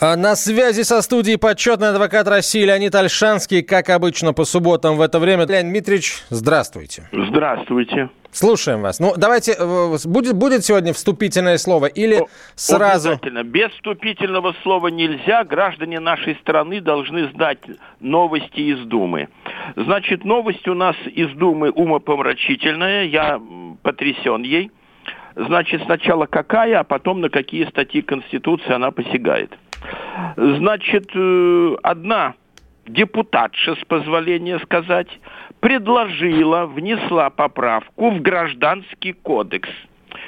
На 0.00 0.36
связи 0.36 0.82
со 0.82 1.00
студией 1.02 1.38
почетный 1.38 1.90
адвокат 1.90 2.26
России 2.28 2.62
Леонид 2.64 2.94
Альшанский, 2.94 3.62
как 3.62 3.90
обычно 3.90 4.32
по 4.32 4.44
субботам 4.44 4.96
в 4.96 5.00
это 5.00 5.18
время. 5.18 5.46
Леонид 5.46 5.72
Дмитриевич, 5.72 6.18
здравствуйте. 6.30 7.08
Здравствуйте. 7.12 8.10
Слушаем 8.32 8.82
вас. 8.82 8.98
Ну, 8.98 9.14
давайте, 9.16 9.54
э, 9.56 9.96
будет, 10.06 10.34
будет 10.34 10.64
сегодня 10.64 10.92
вступительное 10.92 11.56
слово 11.56 11.86
или 11.86 12.16
О- 12.16 12.26
сразу... 12.56 13.10
Обязательно. 13.10 13.44
Без 13.44 13.70
вступительного 13.70 14.54
слова 14.64 14.88
нельзя. 14.88 15.44
Граждане 15.44 16.00
нашей 16.00 16.34
страны 16.36 16.80
должны 16.80 17.30
знать 17.30 17.60
новости 18.00 18.60
из 18.60 18.80
Думы. 18.86 19.28
Значит, 19.76 20.24
новость 20.24 20.66
у 20.66 20.74
нас 20.74 20.96
из 21.06 21.30
Думы 21.36 21.70
умопомрачительная. 21.70 23.04
Я 23.04 23.40
потрясен 23.82 24.42
ей. 24.42 24.72
Значит, 25.36 25.82
сначала 25.84 26.26
какая, 26.26 26.80
а 26.80 26.84
потом 26.84 27.20
на 27.20 27.28
какие 27.28 27.64
статьи 27.66 28.02
Конституции 28.02 28.72
она 28.72 28.90
посягает. 28.90 29.52
Значит, 30.36 31.10
э, 31.14 31.76
одна 31.82 32.34
депутатша, 32.86 33.74
с 33.74 33.84
позволения 33.84 34.58
сказать, 34.60 35.08
предложила, 35.60 36.66
внесла 36.66 37.30
поправку 37.30 38.10
в 38.10 38.20
Гражданский 38.20 39.12
кодекс. 39.12 39.68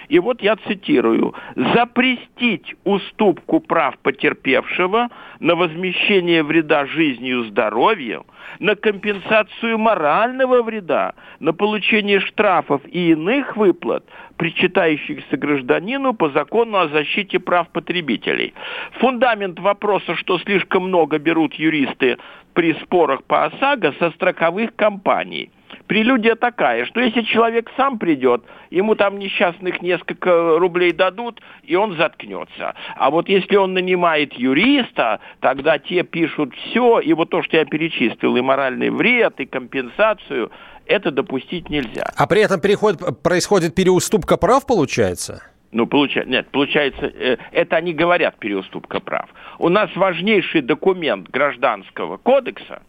И 0.09 0.19
вот 0.19 0.43
я 0.43 0.57
цитирую. 0.57 1.35
«Запрестить 1.57 2.75
уступку 2.85 3.61
прав 3.61 3.99
потерпевшего 3.99 5.09
на 5.41 5.55
возмещение 5.55 6.43
вреда 6.43 6.87
жизнью 6.87 7.43
и 7.43 7.49
здоровью, 7.49 8.27
на 8.61 8.77
компенсацию 8.77 9.79
морального 9.79 10.63
вреда, 10.63 11.15
на 11.41 11.53
получение 11.53 12.21
штрафов 12.21 12.83
и 12.87 13.11
иных 13.11 13.57
выплат, 13.57 14.05
причитающихся 14.37 15.37
гражданину 15.37 16.15
по 16.15 16.31
закону 16.31 16.79
о 16.79 16.89
защите 16.89 17.39
прав 17.39 17.69
потребителей». 17.71 18.55
Фундамент 19.01 19.59
вопроса, 19.59 20.15
что 20.17 20.39
слишком 20.39 20.89
много 20.89 21.19
берут 21.19 21.55
юристы 21.55 22.19
при 22.55 22.75
спорах 22.75 23.25
по 23.25 23.45
ОСАГО 23.45 23.95
со 23.99 24.11
страховых 24.13 24.75
компаний. 24.77 25.51
Прелюдия 25.87 26.35
такая, 26.35 26.85
что 26.87 27.01
если 27.01 27.23
человек 27.23 27.71
сам 27.77 27.99
придет, 27.99 28.45
ему 28.71 28.95
там 28.95 29.19
несчастных 29.19 29.83
несколько 29.83 30.59
рублей 30.59 30.93
дадут, 30.93 31.41
и 31.63 31.77
он 31.77 31.97
заткнется. 31.97 32.75
А 32.97 33.11
вот 33.11 33.29
если 33.29 33.57
он 33.57 33.75
нанимает 33.75 34.35
юриста, 34.35 35.21
тогда 35.41 35.79
те 35.79 36.03
пишут 36.03 36.55
все, 36.55 37.01
и 37.01 37.13
вот 37.13 37.31
то, 37.31 37.43
что 37.43 37.57
я 37.57 37.65
перечислил, 37.65 38.37
и 38.37 38.41
моральный 38.41 38.91
вред, 38.91 39.41
и 39.41 39.47
компенсацию, 39.47 40.51
это 40.87 41.11
допустить 41.11 41.69
нельзя. 41.71 42.13
А 42.17 42.27
при 42.27 42.43
этом 42.43 42.61
переход, 42.61 43.23
происходит 43.23 43.75
переуступка 43.75 44.37
прав, 44.37 44.67
получается? 44.67 45.43
Ну, 45.73 45.87
получается, 45.87 46.31
нет, 46.31 46.49
получается, 46.51 47.07
э, 47.07 47.37
это 47.53 47.77
они 47.77 47.93
говорят 47.93 48.39
переуступка 48.39 49.01
прав. 49.01 49.29
У 49.59 49.69
нас 49.69 49.95
важнейший 49.95 50.63
документ 50.63 51.29
гражданского 51.29 52.17
кодекса 52.17 52.83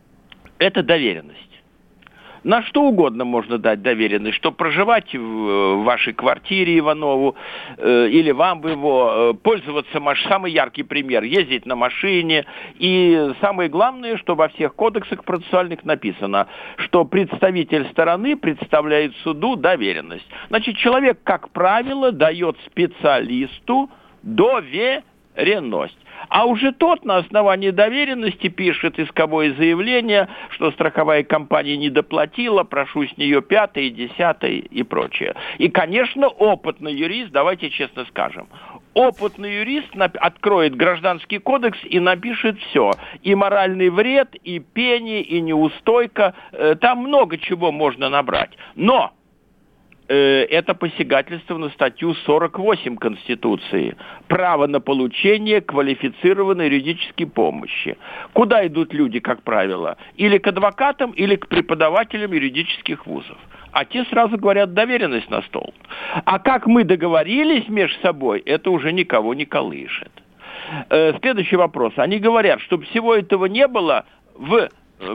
–это 0.58 0.82
доверенность. 0.82 1.49
На 2.42 2.62
что 2.62 2.82
угодно 2.82 3.24
можно 3.24 3.58
дать 3.58 3.82
доверенность, 3.82 4.36
что 4.36 4.50
проживать 4.50 5.14
в, 5.14 5.18
в 5.18 5.84
вашей 5.84 6.14
квартире 6.14 6.78
Иванову 6.78 7.36
э, 7.76 8.08
или 8.08 8.30
вам 8.30 8.66
его, 8.66 9.32
э, 9.32 9.34
пользоваться, 9.34 10.00
маш... 10.00 10.22
самый 10.24 10.52
яркий 10.52 10.82
пример, 10.82 11.22
ездить 11.22 11.66
на 11.66 11.76
машине. 11.76 12.46
И 12.78 13.32
самое 13.40 13.68
главное, 13.68 14.16
что 14.16 14.34
во 14.34 14.48
всех 14.48 14.74
кодексах 14.74 15.24
процессуальных 15.24 15.84
написано, 15.84 16.46
что 16.76 17.04
представитель 17.04 17.86
стороны 17.90 18.36
представляет 18.36 19.14
суду 19.22 19.56
доверенность. 19.56 20.26
Значит, 20.48 20.76
человек, 20.76 21.18
как 21.22 21.50
правило, 21.50 22.10
дает 22.10 22.56
специалисту 22.66 23.90
доверенность. 24.22 25.09
А 26.28 26.44
уже 26.46 26.72
тот 26.72 27.04
на 27.04 27.16
основании 27.16 27.70
доверенности 27.70 28.48
пишет 28.48 28.98
исковое 28.98 29.54
заявление, 29.54 30.28
что 30.50 30.70
страховая 30.70 31.22
компания 31.22 31.76
не 31.76 31.90
доплатила, 31.90 32.62
прошу 32.62 33.06
с 33.06 33.16
нее 33.16 33.42
пятое, 33.42 33.90
десятое 33.90 34.52
и 34.52 34.82
прочее. 34.82 35.34
И, 35.58 35.68
конечно, 35.68 36.28
опытный 36.28 36.94
юрист, 36.94 37.32
давайте 37.32 37.70
честно 37.70 38.04
скажем, 38.06 38.48
опытный 38.94 39.56
юрист 39.60 39.88
откроет 39.96 40.76
гражданский 40.76 41.38
кодекс 41.38 41.78
и 41.84 41.98
напишет 42.00 42.58
все. 42.58 42.92
И 43.22 43.34
моральный 43.34 43.88
вред, 43.88 44.34
и 44.44 44.58
пени, 44.58 45.22
и 45.22 45.40
неустойка. 45.40 46.34
Э, 46.52 46.74
Там 46.80 46.98
много 46.98 47.38
чего 47.38 47.72
можно 47.72 48.08
набрать. 48.08 48.50
Но 48.74 49.12
это 50.14 50.74
посягательство 50.74 51.56
на 51.56 51.68
статью 51.70 52.14
48 52.14 52.96
Конституции. 52.96 53.96
Право 54.26 54.66
на 54.66 54.80
получение 54.80 55.60
квалифицированной 55.60 56.66
юридической 56.66 57.26
помощи. 57.26 57.96
Куда 58.32 58.66
идут 58.66 58.92
люди, 58.92 59.20
как 59.20 59.42
правило? 59.42 59.96
Или 60.16 60.38
к 60.38 60.46
адвокатам, 60.48 61.12
или 61.12 61.36
к 61.36 61.46
преподавателям 61.48 62.32
юридических 62.32 63.06
вузов. 63.06 63.38
А 63.72 63.84
те 63.84 64.04
сразу 64.06 64.36
говорят 64.36 64.74
доверенность 64.74 65.30
на 65.30 65.42
стол. 65.42 65.72
А 66.24 66.38
как 66.38 66.66
мы 66.66 66.84
договорились 66.84 67.68
между 67.68 68.00
собой, 68.00 68.40
это 68.40 68.70
уже 68.70 68.92
никого 68.92 69.34
не 69.34 69.44
колышет. 69.44 70.10
Э, 70.88 71.14
Следующий 71.20 71.56
вопрос. 71.56 71.92
Они 71.96 72.18
говорят, 72.18 72.60
чтобы 72.62 72.84
всего 72.86 73.14
этого 73.14 73.46
не 73.46 73.68
было 73.68 74.04
в 74.34 74.68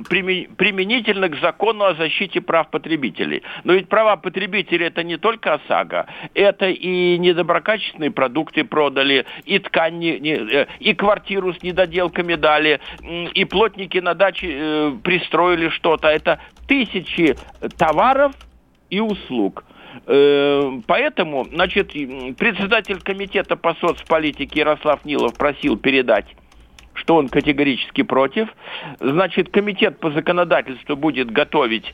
применительно 0.08 1.30
к 1.30 1.40
закону 1.40 1.86
о 1.86 1.94
защите 1.94 2.42
прав 2.42 2.70
потребителей. 2.70 3.44
Но 3.64 3.74
ведь 3.74 3.88
права 3.88 4.16
потребителей 4.16 4.88
это 4.88 5.04
не 5.04 5.18
только 5.18 5.54
ОСАГО, 5.54 6.08
это 6.34 6.70
и 6.70 7.18
недоброкачественные 7.18 8.12
продукты 8.12 8.64
продали, 8.64 9.26
и 9.46 9.60
ткань, 9.60 10.04
э, 10.04 10.68
и 10.80 10.94
квартиру 10.94 11.54
с 11.54 11.62
недоделками 11.62 12.36
дали, 12.36 12.80
и 13.34 13.46
плотники 13.46 14.00
на 14.00 14.16
даче 14.16 14.48
э, 14.52 14.92
пристроили 15.04 15.70
что-то. 15.70 16.08
Это 16.08 16.40
тысячи 16.68 17.36
товаров 17.78 18.34
и 18.90 19.00
услуг. 19.00 19.66
Э, 20.08 20.80
Поэтому, 20.88 21.46
значит, 21.46 21.92
председатель 22.38 23.02
комитета 23.02 23.56
по 23.56 23.76
соцполитике 23.76 24.60
Ярослав 24.60 25.06
Нилов 25.06 25.38
просил 25.38 25.78
передать 25.78 26.26
что 26.96 27.16
он 27.16 27.30
категорически 27.30 28.02
против. 28.02 28.50
Значит, 29.00 29.50
комитет 29.50 30.00
по 30.00 30.12
законодательству 30.12 30.96
будет 30.96 31.30
готовить 31.30 31.94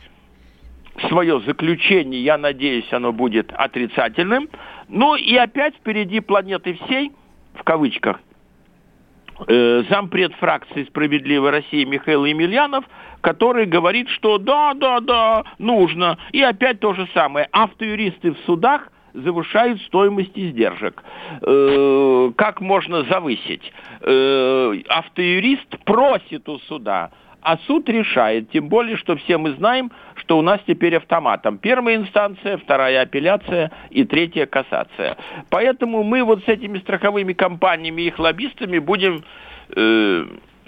свое 1.07 1.39
заключение, 1.41 2.23
я 2.23 2.37
надеюсь, 2.37 2.91
оно 2.91 3.11
будет 3.11 3.51
отрицательным. 3.53 4.49
Ну 4.87 5.15
и 5.15 5.35
опять 5.35 5.75
впереди 5.75 6.19
планеты 6.19 6.73
всей, 6.85 7.11
в 7.55 7.63
кавычках, 7.63 8.19
э, 9.47 9.83
зампред 9.89 10.33
фракции 10.35 10.83
«Справедливой 10.83 11.49
России» 11.49 11.83
Михаил 11.85 12.25
Емельянов, 12.25 12.85
который 13.21 13.65
говорит, 13.65 14.09
что 14.09 14.37
да, 14.37 14.73
да, 14.73 14.99
да, 14.99 15.43
нужно. 15.57 16.17
И 16.31 16.41
опять 16.41 16.79
то 16.79 16.93
же 16.93 17.07
самое. 17.13 17.47
Автоюристы 17.51 18.31
в 18.31 18.37
судах– 18.45 18.91
завышают 19.13 19.81
стоимость 19.83 20.31
издержек. 20.35 21.03
Э, 21.41 22.31
как 22.35 22.61
можно 22.61 23.03
завысить? 23.03 23.71
Э, 24.01 24.73
автоюрист 24.89 25.77
просит 25.85 26.47
у 26.49 26.59
суда, 26.59 27.11
а 27.41 27.57
суд 27.65 27.89
решает. 27.89 28.51
Тем 28.51 28.69
более, 28.69 28.97
что 28.97 29.15
все 29.17 29.37
мы 29.37 29.51
знаем, 29.53 29.91
что 30.15 30.37
у 30.37 30.41
нас 30.41 30.59
теперь 30.67 30.95
автоматом. 30.95 31.57
Первая 31.57 31.95
инстанция, 31.95 32.57
вторая 32.57 33.01
апелляция 33.01 33.71
и 33.89 34.03
третья 34.03 34.45
кассация. 34.45 35.17
Поэтому 35.49 36.03
мы 36.03 36.23
вот 36.23 36.43
с 36.43 36.47
этими 36.47 36.79
страховыми 36.79 37.33
компаниями 37.33 38.03
и 38.03 38.07
их 38.07 38.19
лоббистами 38.19 38.79
будем... 38.79 39.23
Э, 39.75 40.25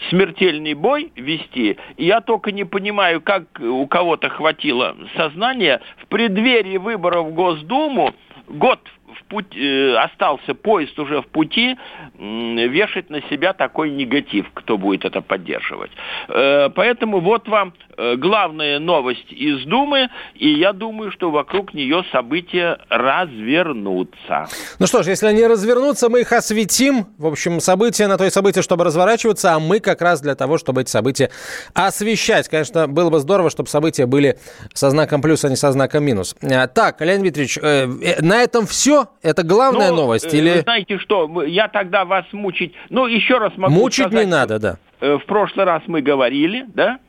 смертельный 0.09 0.73
бой 0.73 1.11
вести. 1.15 1.77
Я 1.97 2.21
только 2.21 2.51
не 2.51 2.65
понимаю, 2.65 3.21
как 3.21 3.43
у 3.59 3.85
кого-то 3.87 4.29
хватило 4.29 4.95
сознания 5.15 5.81
в 5.97 6.07
преддверии 6.07 6.77
выборов 6.77 7.27
в 7.27 7.33
Госдуму 7.33 8.13
год 8.49 8.79
в 9.13 9.23
путь, 9.25 9.55
э, 9.55 9.95
остался 9.95 10.53
поезд 10.53 10.97
уже 10.99 11.21
в 11.21 11.27
пути, 11.27 11.75
э, 11.75 12.67
вешать 12.67 13.09
на 13.09 13.21
себя 13.29 13.53
такой 13.53 13.91
негатив, 13.91 14.45
кто 14.53 14.77
будет 14.77 15.05
это 15.05 15.21
поддерживать. 15.21 15.91
Э, 16.27 16.69
поэтому 16.69 17.19
вот 17.19 17.47
вам 17.47 17.73
э, 17.97 18.15
главная 18.15 18.79
новость 18.79 19.31
из 19.31 19.63
Думы, 19.65 20.09
и 20.35 20.49
я 20.49 20.73
думаю, 20.73 21.11
что 21.11 21.31
вокруг 21.31 21.73
нее 21.73 22.03
события 22.11 22.77
развернутся. 22.89 24.47
Ну 24.79 24.87
что 24.87 25.03
ж, 25.03 25.07
если 25.07 25.27
они 25.27 25.45
развернутся, 25.45 26.09
мы 26.09 26.21
их 26.21 26.31
осветим. 26.31 27.07
В 27.17 27.27
общем, 27.27 27.59
события 27.59 28.07
на 28.07 28.17
то 28.17 28.25
и 28.25 28.29
события, 28.29 28.61
чтобы 28.61 28.83
разворачиваться, 28.83 29.53
а 29.53 29.59
мы 29.59 29.79
как 29.79 30.01
раз 30.01 30.21
для 30.21 30.35
того, 30.35 30.57
чтобы 30.57 30.81
эти 30.81 30.89
события 30.89 31.29
освещать. 31.73 32.49
Конечно, 32.49 32.87
было 32.87 33.09
бы 33.09 33.19
здорово, 33.19 33.49
чтобы 33.49 33.69
события 33.69 34.05
были 34.05 34.37
со 34.73 34.89
знаком 34.89 35.21
плюс, 35.21 35.45
а 35.45 35.49
не 35.49 35.55
со 35.55 35.71
знаком 35.71 36.03
минус. 36.03 36.35
Э, 36.41 36.67
так, 36.67 37.01
Леонид 37.01 37.21
Дмитриевич, 37.21 37.57
э, 37.61 37.87
э, 38.01 38.21
на 38.21 38.41
этом 38.41 38.65
все? 38.65 39.02
Это 39.21 39.43
главная 39.43 39.89
ну, 39.89 39.97
новость? 39.97 40.33
Или... 40.33 40.61
знаете 40.61 40.97
что, 40.97 41.43
я 41.43 41.67
тогда 41.67 42.05
вас 42.05 42.25
мучить... 42.31 42.73
Ну, 42.89 43.07
еще 43.07 43.37
раз 43.37 43.53
могу 43.57 43.73
Мучить 43.73 44.05
сказать, 44.05 44.25
не 44.25 44.31
надо, 44.31 44.59
да. 44.59 44.77
В 44.99 45.25
прошлый 45.25 45.65
раз 45.65 45.83
мы 45.87 46.01
говорили, 46.01 46.65
да, 46.73 46.99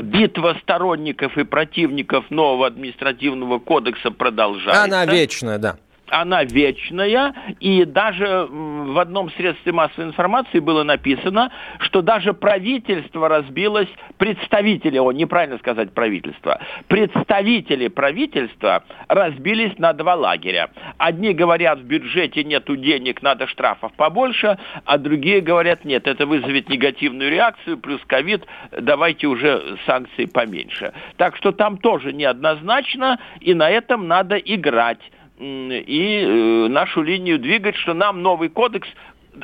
битва 0.00 0.56
сторонников 0.62 1.36
и 1.38 1.44
противников 1.44 2.30
нового 2.30 2.66
административного 2.66 3.58
кодекса 3.58 4.10
продолжается. 4.10 4.84
Она 4.84 5.04
вечная, 5.06 5.58
да 5.58 5.76
она 6.10 6.44
вечная, 6.44 7.34
и 7.60 7.84
даже 7.84 8.46
в 8.50 8.98
одном 8.98 9.30
средстве 9.32 9.72
массовой 9.72 10.06
информации 10.06 10.60
было 10.60 10.82
написано, 10.82 11.50
что 11.80 12.02
даже 12.02 12.32
правительство 12.32 13.28
разбилось, 13.28 13.88
представители, 14.18 14.98
о, 14.98 15.12
неправильно 15.12 15.58
сказать 15.58 15.92
правительство, 15.92 16.60
представители 16.88 17.88
правительства 17.88 18.84
разбились 19.08 19.78
на 19.78 19.92
два 19.92 20.14
лагеря. 20.14 20.70
Одни 20.98 21.32
говорят, 21.32 21.80
в 21.80 21.84
бюджете 21.84 22.44
нету 22.44 22.76
денег, 22.76 23.22
надо 23.22 23.46
штрафов 23.46 23.92
побольше, 23.94 24.58
а 24.84 24.98
другие 24.98 25.40
говорят, 25.40 25.84
нет, 25.84 26.06
это 26.06 26.26
вызовет 26.26 26.68
негативную 26.68 27.30
реакцию, 27.30 27.78
плюс 27.78 28.00
ковид, 28.06 28.44
давайте 28.70 29.26
уже 29.26 29.76
санкции 29.86 30.26
поменьше. 30.26 30.92
Так 31.16 31.36
что 31.36 31.52
там 31.52 31.78
тоже 31.78 32.12
неоднозначно, 32.12 33.18
и 33.40 33.54
на 33.54 33.70
этом 33.70 34.06
надо 34.06 34.36
играть 34.36 35.00
и 35.38 36.24
э, 36.24 36.68
нашу 36.68 37.02
линию 37.02 37.38
двигать, 37.38 37.76
что 37.76 37.94
нам 37.94 38.22
новый 38.22 38.48
кодекс... 38.48 38.88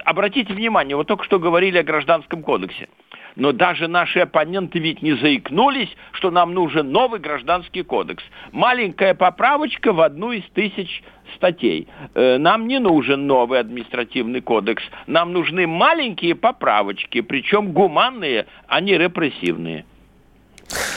Обратите 0.05 0.55
внимание, 0.55 0.97
вот 0.97 1.07
только 1.07 1.25
что 1.25 1.39
говорили 1.39 1.77
о 1.77 1.83
гражданском 1.83 2.43
кодексе. 2.43 2.89
Но 3.37 3.53
даже 3.53 3.89
наши 3.89 4.21
оппоненты 4.21 4.79
ведь 4.79 5.03
не 5.03 5.15
заикнулись, 5.15 5.91
что 6.13 6.31
нам 6.31 6.55
нужен 6.55 6.93
новый 6.93 7.21
гражданский 7.21 7.83
кодекс. 7.83 8.25
Маленькая 8.53 9.15
поправочка 9.15 9.93
в 9.93 10.01
одну 10.01 10.33
из 10.33 10.45
тысяч 10.55 11.03
статей. 11.37 11.89
Э, 12.15 12.39
нам 12.39 12.69
не 12.69 12.79
нужен 12.79 13.27
новый 13.27 13.61
административный 13.61 14.41
кодекс. 14.41 14.83
Нам 15.07 15.33
нужны 15.33 15.67
маленькие 15.67 16.35
поправочки, 16.35 17.21
причем 17.21 17.73
гуманные, 17.73 18.47
а 18.67 18.81
не 18.81 18.97
репрессивные. 18.97 19.85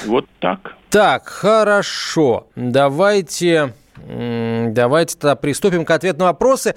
Вот 0.05 0.25
так. 0.39 0.77
Так, 0.89 1.27
хорошо. 1.27 2.47
Давайте 2.55 3.73
Давайте 3.97 5.17
тогда 5.17 5.35
приступим 5.35 5.85
к 5.85 5.91
ответу 5.91 6.19
на 6.19 6.25
вопросы. 6.25 6.75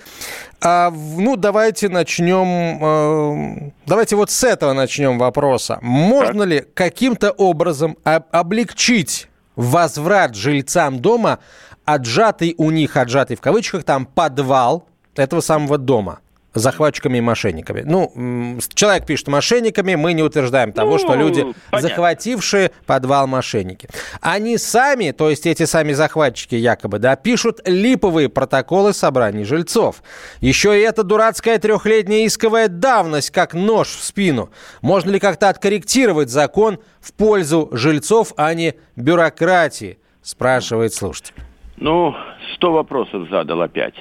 А, 0.61 0.91
ну, 0.91 1.37
давайте 1.37 1.89
начнем... 1.89 3.67
Э, 3.67 3.71
давайте 3.87 4.17
вот 4.17 4.31
с 4.31 4.45
этого 4.45 4.73
начнем 4.73 5.19
вопроса. 5.19 5.79
Можно 5.83 6.41
так. 6.41 6.49
ли 6.49 6.65
каким-то 6.75 7.31
образом 7.33 7.97
облегчить 8.05 9.29
возврат 9.57 10.37
жильцам 10.37 11.01
дома 11.01 11.41
отжатый 11.85 12.55
у 12.59 12.71
них, 12.71 12.97
отжатый 12.97 13.37
в 13.37 13.41
кавычках, 13.41 13.83
там 13.83 14.07
подвал 14.07 14.87
этого 15.17 15.41
самого 15.41 15.79
дома? 15.79 16.21
Захватчиками 16.59 17.19
и 17.19 17.21
мошенниками. 17.21 17.83
Ну, 17.85 18.59
человек 18.75 19.07
пишет 19.07 19.29
мошенниками, 19.29 19.95
мы 19.95 20.13
не 20.13 20.23
утверждаем 20.23 20.73
того, 20.73 20.93
ну, 20.93 20.99
что 20.99 21.15
люди, 21.15 21.43
понятно. 21.71 21.89
захватившие 21.89 22.71
подвал 22.87 23.27
мошенники. 23.27 23.89
Они 24.21 24.59
сами, 24.59 25.13
то 25.13 25.31
есть 25.31 25.47
эти 25.47 25.65
сами 25.65 25.93
захватчики 25.93 26.55
якобы, 26.55 26.99
да, 26.99 27.17
пишут 27.17 27.61
липовые 27.67 28.29
протоколы 28.29 28.93
собраний 28.93 29.45
жильцов. 29.45 30.03
Еще 30.41 30.79
и 30.79 30.83
эта 30.83 31.03
дурацкая 31.03 31.59
трехлетняя 31.59 32.27
исковая 32.27 32.69
давность, 32.69 33.31
как 33.31 33.55
нож 33.55 33.89
в 33.89 34.03
спину. 34.03 34.51
Можно 34.83 35.13
ли 35.13 35.19
как-то 35.19 35.49
откорректировать 35.49 36.31
закон 36.31 36.79
в 37.01 37.13
пользу 37.13 37.69
жильцов, 37.73 38.33
а 38.37 38.53
не 38.55 38.75
бюрократии, 38.97 39.99
спрашивает 40.23 40.93
слушатель. 40.93 41.35
Ну, 41.77 42.15
сто 42.55 42.73
вопросов 42.73 43.29
задал 43.31 43.63
опять. 43.63 43.95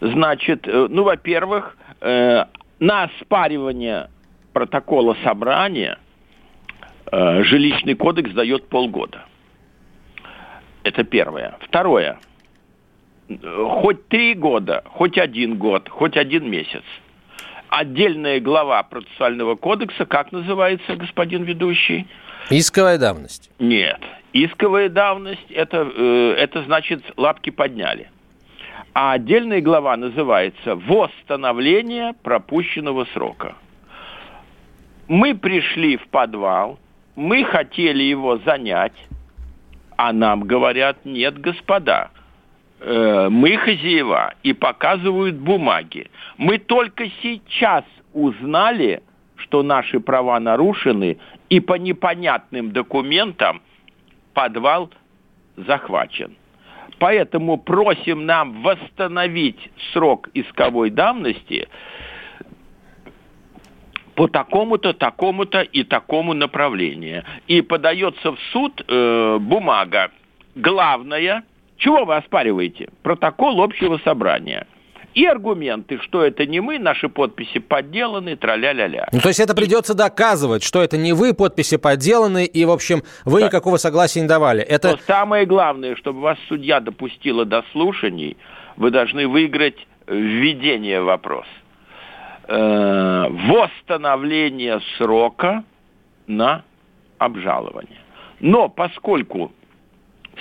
Значит, 0.00 0.66
э, 0.68 0.86
ну, 0.90 1.02
во-первых, 1.02 1.76
э, 2.02 2.44
на 2.80 3.04
оспаривание 3.04 4.10
протокола 4.52 5.16
собрания 5.24 5.98
э, 7.10 7.42
жилищный 7.44 7.94
кодекс 7.94 8.32
дает 8.32 8.68
полгода. 8.68 9.24
Это 10.82 11.04
первое. 11.04 11.56
Второе. 11.60 12.18
Хоть 13.80 14.08
три 14.08 14.34
года, 14.34 14.82
хоть 14.86 15.16
один 15.16 15.56
год, 15.56 15.88
хоть 15.88 16.16
один 16.16 16.50
месяц. 16.50 16.82
Отдельная 17.68 18.40
глава 18.40 18.82
процессуального 18.82 19.54
кодекса, 19.54 20.04
как 20.04 20.32
называется, 20.32 20.96
господин 20.96 21.44
ведущий? 21.44 22.06
Исковая 22.50 22.98
давность. 22.98 23.50
Нет. 23.58 24.00
Исковая 24.34 24.88
давность, 24.88 25.50
это, 25.50 25.90
э, 25.96 26.34
это 26.38 26.62
значит 26.64 27.02
лапки 27.16 27.50
подняли. 27.50 28.10
А 28.94 29.12
отдельная 29.12 29.62
глава 29.62 29.96
называется 29.96 30.76
«Восстановление 30.76 32.12
пропущенного 32.22 33.06
срока». 33.14 33.56
Мы 35.08 35.34
пришли 35.34 35.96
в 35.96 36.06
подвал, 36.08 36.78
мы 37.16 37.44
хотели 37.44 38.02
его 38.02 38.36
занять, 38.38 38.92
а 39.96 40.12
нам 40.12 40.42
говорят, 40.42 41.04
нет, 41.04 41.38
господа, 41.38 42.10
э, 42.80 43.28
мы 43.30 43.56
хозяева, 43.56 44.34
и 44.42 44.52
показывают 44.52 45.36
бумаги. 45.36 46.10
Мы 46.36 46.58
только 46.58 47.08
сейчас 47.22 47.84
узнали, 48.12 49.02
что 49.36 49.62
наши 49.62 50.00
права 50.00 50.38
нарушены, 50.38 51.18
и 51.48 51.60
по 51.60 51.74
непонятным 51.74 52.72
документам 52.72 53.62
подвал 54.34 54.90
захвачен. 55.56 56.36
Поэтому 57.02 57.56
просим 57.56 58.26
нам 58.26 58.62
восстановить 58.62 59.72
срок 59.92 60.28
исковой 60.34 60.90
давности 60.90 61.66
по 64.14 64.28
такому-то, 64.28 64.92
такому-то 64.92 65.62
и 65.62 65.82
такому 65.82 66.32
направлению. 66.32 67.24
И 67.48 67.60
подается 67.60 68.30
в 68.30 68.38
суд 68.52 68.84
э, 68.86 69.38
бумага. 69.40 70.12
Главное, 70.54 71.42
чего 71.76 72.04
вы 72.04 72.14
оспариваете? 72.14 72.88
Протокол 73.02 73.60
общего 73.60 73.98
собрания 74.04 74.68
и 75.14 75.26
аргументы, 75.26 75.98
что 75.98 76.24
это 76.24 76.46
не 76.46 76.60
мы, 76.60 76.78
наши 76.78 77.08
подписи 77.08 77.58
подделаны, 77.58 78.36
траля-ля-ля. 78.36 79.08
Ну, 79.12 79.20
то 79.20 79.28
есть 79.28 79.40
это 79.40 79.54
придется 79.54 79.94
доказывать, 79.94 80.62
что 80.62 80.82
это 80.82 80.96
не 80.96 81.12
вы, 81.12 81.34
подписи 81.34 81.76
подделаны, 81.76 82.44
и, 82.44 82.64
в 82.64 82.70
общем, 82.70 83.02
вы 83.24 83.40
да. 83.40 83.46
никакого 83.46 83.76
согласия 83.76 84.20
не 84.20 84.28
давали. 84.28 84.62
Это... 84.62 84.92
Но 84.92 84.96
самое 85.06 85.46
главное, 85.46 85.96
чтобы 85.96 86.20
вас 86.20 86.38
судья 86.48 86.80
допустила 86.80 87.44
до 87.44 87.62
слушаний, 87.72 88.36
вы 88.76 88.90
должны 88.90 89.28
выиграть 89.28 89.86
введение 90.06 91.02
в 91.02 91.06
вопрос. 91.06 91.46
Э, 92.48 93.26
восстановление 93.28 94.80
срока 94.96 95.64
на 96.26 96.64
обжалование. 97.18 98.00
Но 98.40 98.68
поскольку 98.68 99.52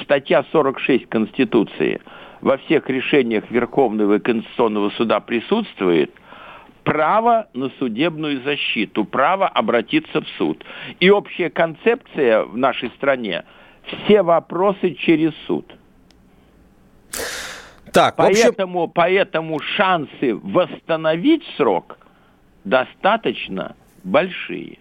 статья 0.01 0.46
46 0.51 1.07
Конституции– 1.10 2.01
во 2.41 2.57
всех 2.57 2.89
решениях 2.89 3.50
Верховного 3.50 4.15
и 4.15 4.19
Конституционного 4.19 4.89
суда 4.91 5.19
присутствует 5.19 6.12
право 6.83 7.48
на 7.53 7.69
судебную 7.77 8.41
защиту, 8.41 9.05
право 9.05 9.48
обратиться 9.48 10.21
в 10.21 10.27
суд. 10.38 10.63
И 11.00 11.10
общая 11.10 11.50
концепция 11.50 12.43
в 12.43 12.57
нашей 12.57 12.89
стране– 12.89 13.43
все 13.83 14.21
вопросы 14.21 14.93
через 14.95 15.33
суд. 15.48 15.71
Так, 17.91 18.15
поэтому, 18.15 18.83
общем... 18.83 18.93
поэтому 18.93 19.60
шансы 19.60 20.36
восстановить 20.36 21.43
срок 21.57 21.98
достаточно 22.63 23.75
большие. 24.03 24.77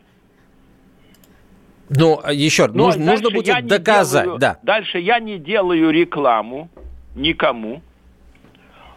Ну, 1.88 2.20
еще 2.30 2.68
ну, 2.68 2.84
нужно, 2.84 3.04
нужно 3.04 3.30
будет 3.30 3.66
доказать. 3.66 4.24
Делаю, 4.24 4.38
да. 4.38 4.58
Дальше 4.62 5.00
я 5.00 5.18
не 5.18 5.38
делаю 5.38 5.90
рекламу 5.90 6.70
никому. 7.14 7.82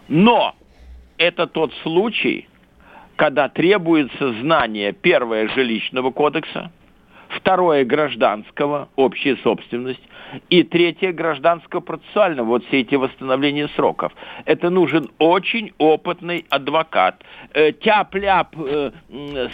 Но 0.07 0.55
это 1.17 1.47
тот 1.47 1.73
случай, 1.83 2.47
когда 3.15 3.49
требуется 3.49 4.33
знание, 4.41 4.91
первое, 4.93 5.47
жилищного 5.49 6.11
кодекса, 6.11 6.71
Второе– 7.37 7.83
гражданского, 7.85 8.89
общая 8.95 9.37
собственность. 9.37 10.01
И 10.49 10.63
третье– 10.63 11.11
гражданского 11.13 11.79
процессуального, 11.79 12.47
вот 12.47 12.65
все 12.65 12.81
эти 12.81 12.95
восстановления 12.95 13.67
сроков. 13.75 14.13
Это 14.45 14.69
нужен 14.69 15.09
очень 15.19 15.71
опытный 15.77 16.45
адвокат. 16.49 17.23
Э, 17.53 17.71
тяп-ляп 17.71 18.55
э, 18.57 18.91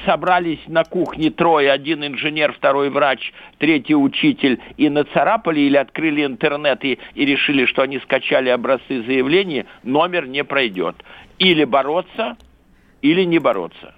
собрались 0.06 0.62
на 0.68 0.84
кухне 0.84 1.30
трое, 1.32 1.72
один 1.72 2.06
инженер, 2.06 2.54
второй 2.54 2.90
врач, 2.90 3.34
третий 3.58 3.96
учитель, 3.96 4.60
и 4.78 4.90
нацарапали 4.90 5.62
или 5.62 5.78
открыли 5.78 6.26
интернет 6.26 6.84
и, 6.86 7.00
и 7.16 7.26
решили, 7.26 7.66
что 7.66 7.82
они 7.82 8.00
скачали 8.00 8.50
образцы 8.50 9.04
заявления, 9.04 9.66
номер 9.84 10.28
не 10.28 10.44
пройдет. 10.44 10.96
Или 11.38 11.64
бороться, 11.64 12.38
или 13.02 13.24
не 13.24 13.40
бороться. 13.40 13.94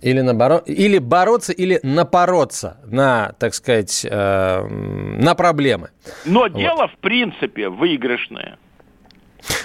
Или, 0.00 0.20
наоборот, 0.20 0.64
или 0.66 0.98
бороться, 0.98 1.52
или 1.52 1.78
напороться 1.82 2.78
на, 2.86 3.32
так 3.38 3.54
сказать, 3.54 4.06
э, 4.08 4.66
на 4.66 5.34
проблемы. 5.34 5.90
Но 6.24 6.40
вот. 6.40 6.54
дело, 6.54 6.88
в 6.88 6.96
принципе, 6.98 7.68
выигрышное. 7.68 8.58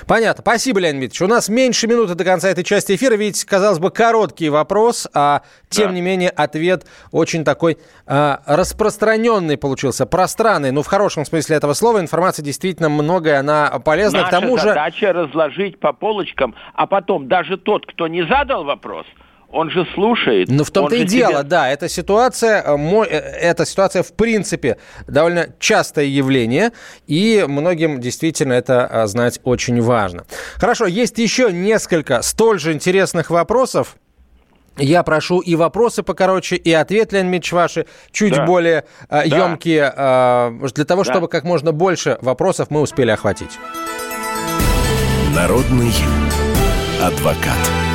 Понятно. 0.08 0.42
Спасибо, 0.42 0.80
Леонид 0.80 1.00
Дмитриевич. 1.00 1.22
У 1.22 1.28
нас 1.28 1.50
меньше 1.50 1.88
минуты 1.88 2.16
до 2.16 2.24
конца 2.24 2.50
этой 2.50 2.64
части 2.64 2.96
эфира. 2.96 3.16
Видите, 3.16 3.46
казалось 3.46 3.80
бы, 3.80 3.92
короткий 3.92 4.50
вопрос, 4.50 5.08
а 5.14 5.42
тем 5.70 5.88
да. 5.88 5.94
не 5.94 6.02
менее 6.02 6.30
ответ 6.30 6.86
очень 7.12 7.44
такой 7.44 7.78
а, 8.06 8.42
распространенный 8.46 9.58
получился, 9.58 10.06
пространный, 10.06 10.72
ну 10.72 10.82
в 10.82 10.88
хорошем 10.88 11.26
смысле 11.26 11.58
этого 11.58 11.74
слова. 11.74 12.00
Информация 12.00 12.44
действительно 12.44 12.90
многое, 12.90 13.40
она 13.40 13.80
полезна. 13.84 14.20
Наша 14.20 14.30
К 14.30 14.40
тому 14.40 14.58
задача 14.58 15.08
же... 15.08 15.14
разложить 15.14 15.80
по 15.80 15.94
полочкам, 15.94 16.56
а 16.74 16.88
потом 16.88 17.28
даже 17.28 17.58
тот, 17.58 17.86
кто 17.86 18.08
не 18.08 18.26
задал 18.26 18.64
вопрос– 18.64 19.06
он 19.56 19.72
же 19.72 19.88
слушает. 19.94 20.50
Ну, 20.50 20.64
в 20.64 20.72
том-то 20.72 20.96
и 20.96 21.06
дело, 21.06 21.40
тебе... 21.40 21.44
да. 21.44 21.70
Эта 21.70 21.88
ситуация, 21.88 22.62
э, 22.62 23.06
э, 23.10 23.16
эта 23.16 23.66
ситуация, 23.66 24.04
в 24.04 24.14
принципе, 24.14 24.78
довольно 25.08 25.48
частое 25.60 26.06
явление, 26.06 26.72
и 27.08 27.46
многим 27.48 28.02
действительно 28.02 28.54
это 28.54 28.90
э, 28.92 29.08
знать 29.08 29.40
очень 29.44 29.82
важно. 29.82 30.26
Хорошо, 30.56 30.86
есть 30.86 31.18
еще 31.18 31.52
несколько 31.52 32.22
столь 32.22 32.60
же 32.60 32.74
интересных 32.74 33.30
вопросов. 33.30 33.96
Я 34.78 35.04
прошу 35.04 35.40
и 35.40 35.56
вопросы 35.56 36.04
покороче, 36.04 36.58
и 36.58 36.74
ответ, 36.74 37.14
Леонид 37.14 37.32
Ильич, 37.32 37.54
ваши 37.54 37.86
чуть 38.12 38.36
да. 38.36 38.46
более 38.46 38.84
э, 39.10 39.22
емкие, 39.26 39.94
э, 39.96 40.68
для 40.76 40.84
того, 40.86 41.06
да. 41.06 41.14
чтобы 41.14 41.30
как 41.30 41.46
можно 41.46 41.72
больше 41.72 42.18
вопросов 42.22 42.68
мы 42.70 42.82
успели 42.82 43.12
охватить. 43.12 43.58
Народный 45.34 45.94
адвокат. 47.02 47.95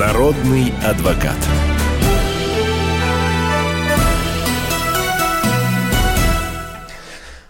Народный 0.00 0.72
адвокат. 0.82 1.36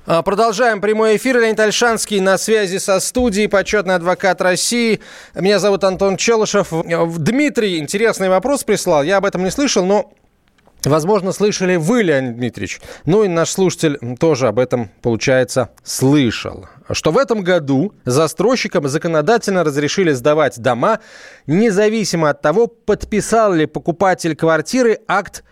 А, 0.05 0.21
продолжаем 0.23 0.81
прямой 0.81 1.17
эфир. 1.17 1.39
Леонид 1.39 1.61
Альшанский 1.61 2.19
на 2.19 2.37
связи 2.39 2.79
со 2.79 2.99
студией, 2.99 3.49
почетный 3.49 3.95
адвокат 3.95 4.41
России. 4.41 4.99
Меня 5.37 5.61
зовут 5.61 5.85
Антон 5.85 6.17
Челышев. 6.17 6.73
Дмитрий 6.73 7.79
интересный 7.79 8.29
вопрос 8.29 8.65
прислал. 8.65 9.05
Я 9.05 9.19
об 9.19 9.27
этом 9.27 9.45
не 9.45 9.53
слышал, 9.53 9.87
но 9.87 10.13
Возможно, 10.85 11.31
слышали 11.33 11.77
вы, 11.77 12.03
Леонид 12.03 12.37
Дмитриевич. 12.37 12.81
Ну 13.05 13.23
и 13.23 13.29
наш 13.29 13.51
слушатель 13.51 13.97
тоже 14.19 14.49
об 14.49 14.59
этом, 14.59 14.91
получается, 15.03 15.71
слышал 15.85 16.67
что 16.93 17.11
в 17.11 17.19
этом 17.19 17.43
году 17.43 17.95
застройщикам 18.05 18.89
законодательно 18.89 19.65
разрешили 19.65 20.13
сдавать 20.13 20.61
дома, 20.61 21.01
независимо 21.47 22.31
от 22.31 22.43
того, 22.43 22.67
подписал 22.67 23.55
ли 23.55 23.67
покупатель 23.67 24.37
квартиры 24.37 24.99
акт 25.09 25.45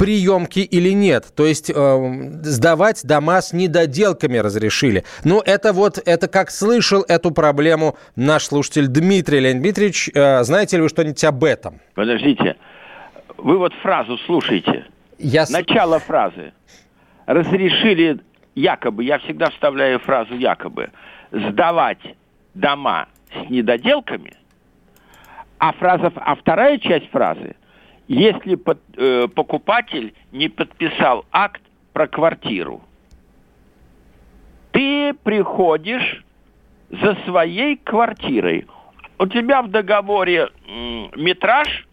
приемки 0.00 0.60
или 0.60 0.94
нет. 0.94 1.26
То 1.36 1.44
есть 1.44 1.70
э, 1.70 2.32
сдавать 2.42 3.04
дома 3.04 3.42
с 3.42 3.52
недоделками 3.52 4.38
разрешили. 4.38 5.04
Ну, 5.24 5.42
это 5.44 5.74
вот, 5.74 5.98
это 6.02 6.26
как 6.26 6.50
слышал 6.50 7.04
эту 7.06 7.32
проблему 7.32 7.98
наш 8.16 8.44
слушатель 8.44 8.86
Дмитрий 8.86 9.40
Леонид 9.40 9.60
Дмитриевич. 9.60 10.08
Э, 10.14 10.42
знаете 10.42 10.78
ли 10.78 10.82
вы 10.82 10.88
что-нибудь 10.88 11.22
об 11.24 11.44
этом? 11.44 11.80
Подождите. 11.94 12.56
Вы 13.36 13.58
вот 13.58 13.74
фразу 13.82 14.16
слушайте. 14.24 14.86
Я... 15.18 15.44
Начало 15.50 15.98
фразы. 15.98 16.54
Разрешили 17.26 18.20
якобы, 18.54 19.04
я 19.04 19.18
всегда 19.18 19.50
вставляю 19.50 19.98
фразу 20.00 20.34
якобы, 20.34 20.90
сдавать 21.30 22.16
дома 22.54 23.08
с 23.32 23.50
недоделками, 23.50 24.32
а, 25.58 25.72
фраза, 25.72 26.12
а 26.16 26.34
вторая 26.34 26.78
часть 26.78 27.10
фразы, 27.10 27.54
если 28.08 28.56
под, 28.56 28.80
э, 28.96 29.28
покупатель 29.28 30.14
не 30.32 30.48
подписал 30.48 31.24
акт 31.30 31.62
про 31.92 32.08
квартиру, 32.08 32.82
ты 34.72 35.14
приходишь 35.14 36.24
за 36.90 37.14
своей 37.26 37.76
квартирой. 37.76 38.66
У 39.18 39.26
тебя 39.26 39.62
в 39.62 39.68
договоре 39.68 40.48
метраж 41.14 41.86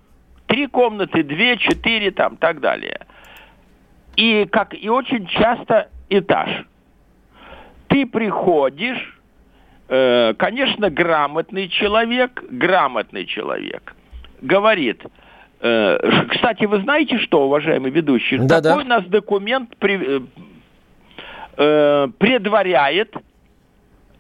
три 0.48 0.68
комнаты, 0.68 1.24
две, 1.24 1.58
четыре, 1.58 2.12
там, 2.12 2.38
так 2.38 2.62
далее. 2.62 3.02
И, 4.16 4.48
как, 4.52 4.74
и 4.74 4.90
очень 4.90 5.28
часто 5.28 5.90
этаж. 6.10 6.66
Ты 7.88 8.06
приходишь, 8.06 9.20
э, 9.88 10.34
конечно, 10.38 10.90
грамотный 10.90 11.70
человек, 11.70 12.44
грамотный 12.50 13.26
человек, 13.26 13.96
говорит, 14.42 15.04
э, 15.62 16.26
кстати, 16.30 16.66
вы 16.66 16.82
знаете 16.82 17.18
что, 17.20 17.46
уважаемый 17.46 17.92
ведущий, 17.92 18.38
да, 18.38 18.62
да. 18.62 18.78
у 18.78 18.82
нас 18.82 19.06
документ 19.06 19.76
при, 19.78 20.18
э, 20.18 20.22
э, 21.58 22.08
предваряет 22.18 23.16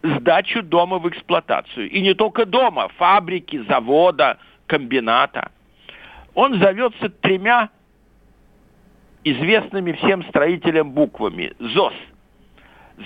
сдачу 0.04 0.62
дома 0.64 1.00
в 1.00 1.10
эксплуатацию. 1.10 1.90
И 1.90 2.02
не 2.02 2.14
только 2.14 2.46
дома, 2.46 2.88
фабрики, 2.98 3.64
завода, 3.68 4.38
комбината. 4.68 5.52
Он 6.34 6.60
зовется 6.60 7.10
тремя 7.10 7.70
известными 9.24 9.94
всем 9.94 10.24
строителям 10.26 10.92
буквами 10.92 11.54
ЗОС. 11.60 11.94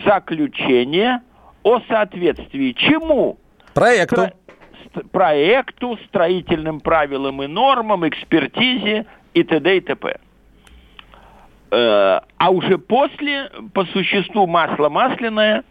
Заключение 0.05 1.21
о 1.63 1.79
соответствии 1.81 2.71
чему? 2.73 3.37
Проекту. 3.73 4.15
Стро- 4.15 5.07
проекту, 5.11 5.97
строительным 6.07 6.79
правилам 6.79 7.41
и 7.43 7.47
нормам, 7.47 8.07
экспертизе 8.07 9.05
и 9.33 9.43
т.д. 9.43 9.77
и 9.77 9.81
т.п. 9.81 10.19
Э, 11.71 12.19
а 12.37 12.49
уже 12.51 12.77
после, 12.77 13.49
по 13.73 13.85
существу 13.85 14.47
масло 14.47 14.89
масляное, 14.89 15.63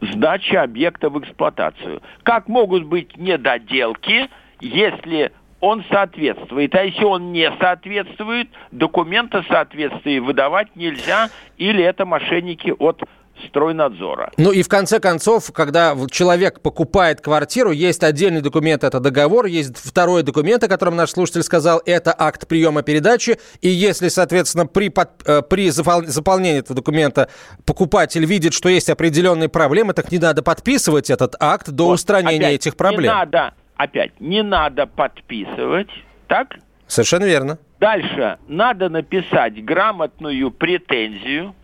сдача 0.00 0.62
объекта 0.62 1.08
в 1.10 1.18
эксплуатацию. 1.20 2.02
Как 2.24 2.48
могут 2.48 2.84
быть 2.84 3.16
недоделки, 3.16 4.28
если 4.60 5.32
он 5.64 5.82
соответствует. 5.90 6.74
А 6.74 6.82
если 6.84 7.04
он 7.04 7.32
не 7.32 7.50
соответствует, 7.58 8.48
документа 8.70 9.42
соответствия 9.48 10.20
выдавать 10.20 10.76
нельзя, 10.76 11.30
или 11.56 11.82
это 11.82 12.04
мошенники 12.04 12.74
от 12.78 13.02
стройнадзора. 13.46 14.30
Ну 14.36 14.52
и 14.52 14.62
в 14.62 14.68
конце 14.68 15.00
концов, 15.00 15.50
когда 15.52 15.96
человек 16.10 16.60
покупает 16.60 17.22
квартиру, 17.22 17.70
есть 17.70 18.04
отдельный 18.04 18.42
документ, 18.42 18.84
это 18.84 19.00
договор, 19.00 19.46
есть 19.46 19.76
второй 19.78 20.22
документ, 20.22 20.62
о 20.62 20.68
котором 20.68 20.96
наш 20.96 21.10
слушатель 21.10 21.42
сказал, 21.42 21.80
это 21.86 22.14
акт 22.16 22.46
приема 22.46 22.82
передачи, 22.82 23.38
и 23.62 23.68
если, 23.68 24.08
соответственно, 24.08 24.66
при, 24.66 24.90
под, 24.90 25.08
э, 25.26 25.40
при 25.40 25.70
заполнении 25.70 26.58
этого 26.58 26.76
документа 26.76 27.28
покупатель 27.64 28.24
видит, 28.26 28.52
что 28.52 28.68
есть 28.68 28.90
определенные 28.90 29.48
проблемы, 29.48 29.94
так 29.94 30.12
не 30.12 30.18
надо 30.18 30.42
подписывать 30.42 31.08
этот 31.08 31.34
акт 31.40 31.70
до 31.70 31.86
вот, 31.86 31.94
устранения 31.94 32.48
опять, 32.48 32.60
этих 32.60 32.76
проблем. 32.76 33.02
Не 33.02 33.08
надо 33.08 33.54
опять, 33.76 34.20
не 34.20 34.42
надо 34.42 34.86
подписывать, 34.86 35.90
так? 36.26 36.58
Совершенно 36.86 37.24
верно. 37.24 37.58
Дальше 37.80 38.38
надо 38.48 38.88
написать 38.88 39.62
грамотную 39.64 40.50
претензию. 40.50 41.54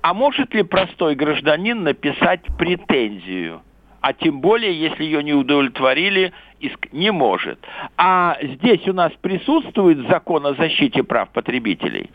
А 0.00 0.14
может 0.14 0.54
ли 0.54 0.62
простой 0.62 1.14
гражданин 1.14 1.82
написать 1.82 2.40
претензию? 2.56 3.62
А 4.00 4.12
тем 4.12 4.40
более, 4.40 4.72
если 4.72 5.02
ее 5.02 5.22
не 5.24 5.32
удовлетворили, 5.32 6.32
иск 6.60 6.92
не 6.92 7.10
может. 7.10 7.58
А 7.96 8.38
здесь 8.40 8.86
у 8.86 8.92
нас 8.92 9.12
присутствует 9.20 10.06
закон 10.08 10.46
о 10.46 10.54
защите 10.54 11.02
прав 11.02 11.30
потребителей? 11.30 12.10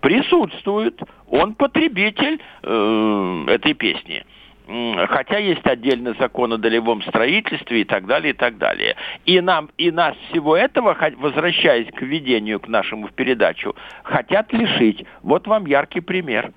Присутствует. 0.00 1.00
Он 1.28 1.54
потребитель 1.54 2.40
э, 2.62 3.44
этой 3.48 3.74
песни 3.74 4.24
хотя 5.08 5.38
есть 5.38 5.66
отдельный 5.66 6.14
закон 6.18 6.52
о 6.52 6.56
долевом 6.58 7.02
строительстве 7.02 7.82
и 7.82 7.84
так 7.84 8.06
далее, 8.06 8.32
и 8.32 8.36
так 8.36 8.58
далее. 8.58 8.96
И 9.24 9.40
нам, 9.40 9.70
и 9.76 9.90
нас 9.90 10.14
всего 10.30 10.56
этого, 10.56 10.96
возвращаясь 11.16 11.92
к 11.92 12.02
введению 12.02 12.60
к 12.60 12.68
нашему 12.68 13.08
в 13.08 13.12
передачу, 13.12 13.74
хотят 14.04 14.52
лишить. 14.52 15.04
Вот 15.22 15.46
вам 15.46 15.66
яркий 15.66 16.00
пример. 16.00 16.52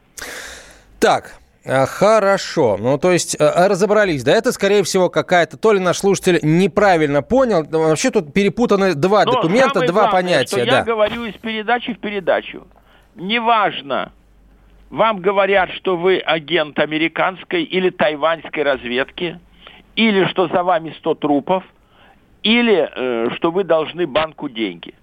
Так, 1.00 1.36
э, 1.66 1.86
Хорошо. 1.86 2.78
Ну, 2.80 2.98
то 2.98 3.12
есть 3.12 3.36
э, 3.40 3.68
разобрались. 3.68 4.24
Да, 4.24 4.32
это, 4.32 4.52
скорее 4.52 4.84
всего, 4.84 5.10
какая-то... 5.10 5.58
То 5.58 5.74
ли 5.74 5.80
наш 5.80 5.98
слушатель 5.98 6.40
неправильно 6.44 7.22
понял. 7.22 7.66
Вообще 7.70 8.12
тут 8.12 8.32
перепутаны 8.34 8.94
два 8.94 9.26
Но 9.26 9.34
документа, 9.34 9.80
два 9.82 10.04
главное, 10.04 10.12
понятия. 10.12 10.58
Что 10.58 10.66
да. 10.66 10.78
Я 10.78 10.84
говорю 10.84 11.26
из 11.26 11.36
передачи 11.36 11.94
в 11.94 12.00
передачу. 12.00 12.68
Неважно, 13.16 14.12
вам 14.94 15.18
говорят, 15.18 15.72
что 15.72 15.98
вы 15.98 16.20
агент 16.20 16.78
американской 16.78 17.64
или 17.64 17.90
тайваньской 17.90 18.62
разведки, 18.62 19.40
или 19.96 20.26
что 20.26 20.48
за 20.50 20.62
вами 20.62 20.94
100 21.00 21.16
трупов, 21.16 21.64
или 22.44 22.90
э, 22.96 23.30
что 23.36 23.50
вы 23.50 23.64
должны 23.64 24.06
банку 24.06 24.50
деньги. 24.50 24.94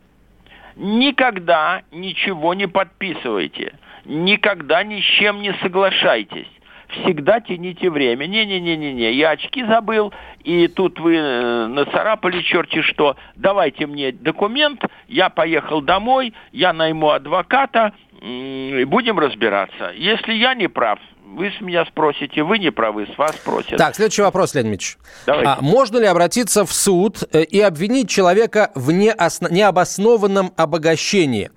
Никогда 0.77 1.83
ничего 1.91 2.55
не 2.55 2.69
подписывайте, 2.69 3.75
никогда 4.05 4.85
ни 4.85 5.01
с 5.01 5.05
чем 5.19 5.43
не 5.43 5.53
соглашайтесь. 5.55 6.47
Всегда 6.91 7.41
тяните 7.41 7.91
время. 7.91 8.27
Не-не-не-не-не, 8.27 9.13
я 9.13 9.31
очки 9.31 9.65
забыл, 9.65 10.13
и 10.45 10.69
тут 10.69 11.01
вы 11.01 11.17
э, 11.17 11.67
нацарапали 11.67 12.43
черти 12.43 12.83
что. 12.83 13.17
Давайте 13.35 13.87
мне 13.87 14.13
документ, 14.13 14.85
я 15.09 15.31
поехал 15.31 15.83
домой, 15.83 16.33
я 16.53 16.73
найму 16.73 17.11
адвоката, 17.11 17.93
будем 18.21 19.19
разбираться. 19.19 19.93
Если 19.97 20.35
я 20.35 20.55
не 20.55 20.69
прав, 20.69 20.99
вы 21.31 21.53
с 21.57 21.61
меня 21.61 21.85
спросите, 21.87 22.43
вы 22.43 22.59
не 22.59 22.71
правы, 22.71 23.07
с 23.07 23.17
вас 23.17 23.35
спросят. 23.37 23.79
Так, 23.79 23.95
следующий 23.95 24.23
вопрос, 24.23 24.55
Леонид 24.55 24.73
Ильич. 24.73 24.99
А, 25.27 25.59
можно 25.61 25.99
ли 25.99 26.07
обратиться 26.07 26.67
в 26.67 26.73
суд 26.73 27.23
э, 27.33 27.45
и 27.45 27.61
обвинить 27.61 28.09
человека 28.09 28.73
в 28.75 28.91
неосно... 28.91 29.49
необоснованном 29.49 30.53
обогащении? 30.57 31.51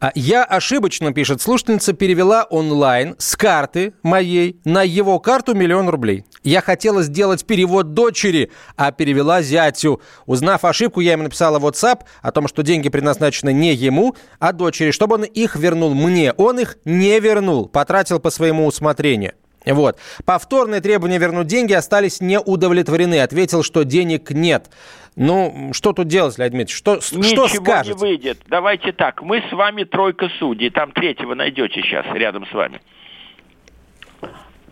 А, 0.00 0.10
я 0.14 0.44
ошибочно, 0.44 1.12
пишет 1.12 1.40
слушательница, 1.40 1.92
перевела 1.92 2.44
онлайн 2.44 3.14
с 3.18 3.36
карты 3.36 3.94
моей 4.02 4.60
на 4.64 4.82
его 4.82 5.18
карту 5.20 5.54
миллион 5.54 5.88
рублей. 5.88 6.24
Я 6.42 6.60
хотела 6.60 7.02
сделать 7.02 7.46
перевод 7.46 7.94
дочери, 7.94 8.50
а 8.76 8.92
перевела 8.92 9.42
зятю. 9.42 10.00
Узнав 10.26 10.64
ошибку, 10.64 11.00
я 11.00 11.12
ему 11.12 11.24
написала 11.24 11.58
в 11.58 11.66
WhatsApp 11.66 12.00
о 12.22 12.32
том, 12.32 12.48
что 12.48 12.62
деньги 12.62 12.88
предназначены 12.88 13.52
не 13.52 13.74
ему, 13.74 14.16
а 14.38 14.52
дочери, 14.52 14.90
чтобы 14.90 15.16
он 15.16 15.24
их 15.24 15.56
вернул 15.56 15.94
мне. 15.94 16.32
Он 16.32 16.58
их 16.58 16.78
не 16.84 17.20
вернул, 17.20 17.68
потратил 17.68 18.18
по 18.18 18.30
своему 18.30 18.66
усмотрению. 18.66 19.19
Вот. 19.66 19.98
Повторные 20.24 20.80
требования 20.80 21.18
вернуть 21.18 21.46
деньги 21.46 21.72
остались 21.72 22.20
неудовлетворены. 22.20 23.20
Ответил, 23.20 23.62
что 23.62 23.84
денег 23.84 24.30
нет. 24.30 24.70
Ну, 25.16 25.70
что 25.72 25.92
тут 25.92 26.06
делать, 26.08 26.38
Леонид 26.38 26.52
Дмитриевич? 26.52 26.76
Что, 26.76 26.94
Ничего 26.96 27.48
что 27.48 27.62
скажете? 27.62 27.94
не 27.94 28.00
выйдет. 28.00 28.38
Давайте 28.46 28.92
так. 28.92 29.22
Мы 29.22 29.42
с 29.48 29.52
вами 29.52 29.84
тройка 29.84 30.30
судей. 30.38 30.70
Там 30.70 30.92
третьего 30.92 31.34
найдете 31.34 31.82
сейчас 31.82 32.06
рядом 32.14 32.46
с 32.46 32.52
вами. 32.52 32.80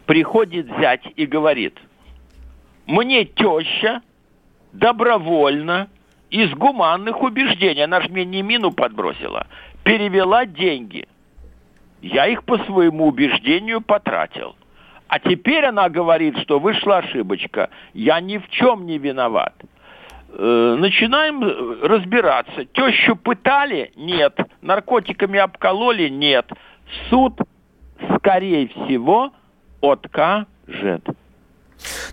Приходит 0.06 0.66
зять 0.80 1.02
и 1.16 1.26
говорит, 1.26 1.76
мне 2.86 3.26
теща 3.26 4.00
добровольно 4.72 5.88
из 6.30 6.50
гуманных 6.52 7.20
убеждений, 7.22 7.82
она 7.82 8.00
же 8.00 8.08
мне 8.08 8.24
не 8.24 8.42
мину 8.42 8.70
подбросила, 8.70 9.46
перевела 9.84 10.46
деньги. 10.46 11.06
Я 12.00 12.26
их 12.26 12.44
по 12.44 12.58
своему 12.58 13.08
убеждению 13.08 13.80
потратил. 13.80 14.56
А 15.08 15.18
теперь 15.18 15.64
она 15.64 15.88
говорит, 15.88 16.38
что 16.38 16.58
вышла 16.58 16.98
ошибочка. 16.98 17.70
Я 17.94 18.20
ни 18.20 18.38
в 18.38 18.48
чем 18.50 18.86
не 18.86 18.98
виноват. 18.98 19.54
Э, 20.30 20.76
начинаем 20.78 21.42
разбираться. 21.82 22.66
Тещу 22.66 23.16
пытали? 23.16 23.90
Нет. 23.96 24.38
Наркотиками 24.60 25.38
обкололи? 25.38 26.08
Нет. 26.08 26.50
Суд, 27.08 27.40
скорее 28.16 28.68
всего, 28.68 29.32
откажет. 29.80 31.04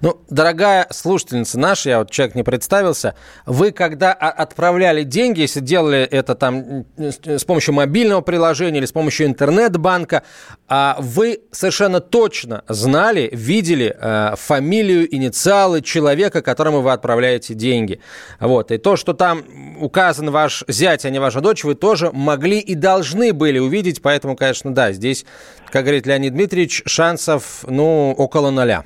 Ну, 0.01 0.21
дорогая 0.29 0.87
слушательница 0.91 1.59
наша, 1.59 1.89
я 1.89 1.99
вот 1.99 2.11
человек 2.11 2.35
не 2.35 2.43
представился, 2.43 3.15
вы 3.45 3.71
когда 3.71 4.13
отправляли 4.13 5.03
деньги, 5.03 5.41
если 5.41 5.59
делали 5.59 5.99
это 5.99 6.35
там 6.35 6.85
с 6.97 7.43
помощью 7.45 7.73
мобильного 7.73 8.21
приложения 8.21 8.79
или 8.79 8.85
с 8.85 8.91
помощью 8.91 9.27
интернет-банка, 9.27 10.23
а 10.67 10.97
вы 10.99 11.41
совершенно 11.51 11.99
точно 11.99 12.63
знали, 12.67 13.29
видели 13.31 13.95
э, 13.99 14.35
фамилию, 14.37 15.13
инициалы 15.13 15.81
человека, 15.81 16.41
которому 16.41 16.81
вы 16.81 16.91
отправляете 16.91 17.53
деньги. 17.53 17.99
Вот. 18.39 18.71
И 18.71 18.77
то, 18.77 18.95
что 18.95 19.13
там 19.13 19.43
указан 19.79 20.29
ваш 20.31 20.63
зять, 20.67 21.05
а 21.05 21.09
не 21.09 21.19
ваша 21.19 21.41
дочь, 21.41 21.63
вы 21.63 21.75
тоже 21.75 22.11
могли 22.11 22.59
и 22.59 22.75
должны 22.75 23.33
были 23.33 23.59
увидеть, 23.59 24.01
поэтому, 24.01 24.35
конечно, 24.35 24.73
да, 24.73 24.91
здесь, 24.91 25.25
как 25.71 25.83
говорит 25.83 26.05
Леонид 26.05 26.33
Дмитриевич, 26.33 26.83
шансов, 26.85 27.63
ну, 27.67 28.13
около 28.17 28.51
нуля. 28.51 28.85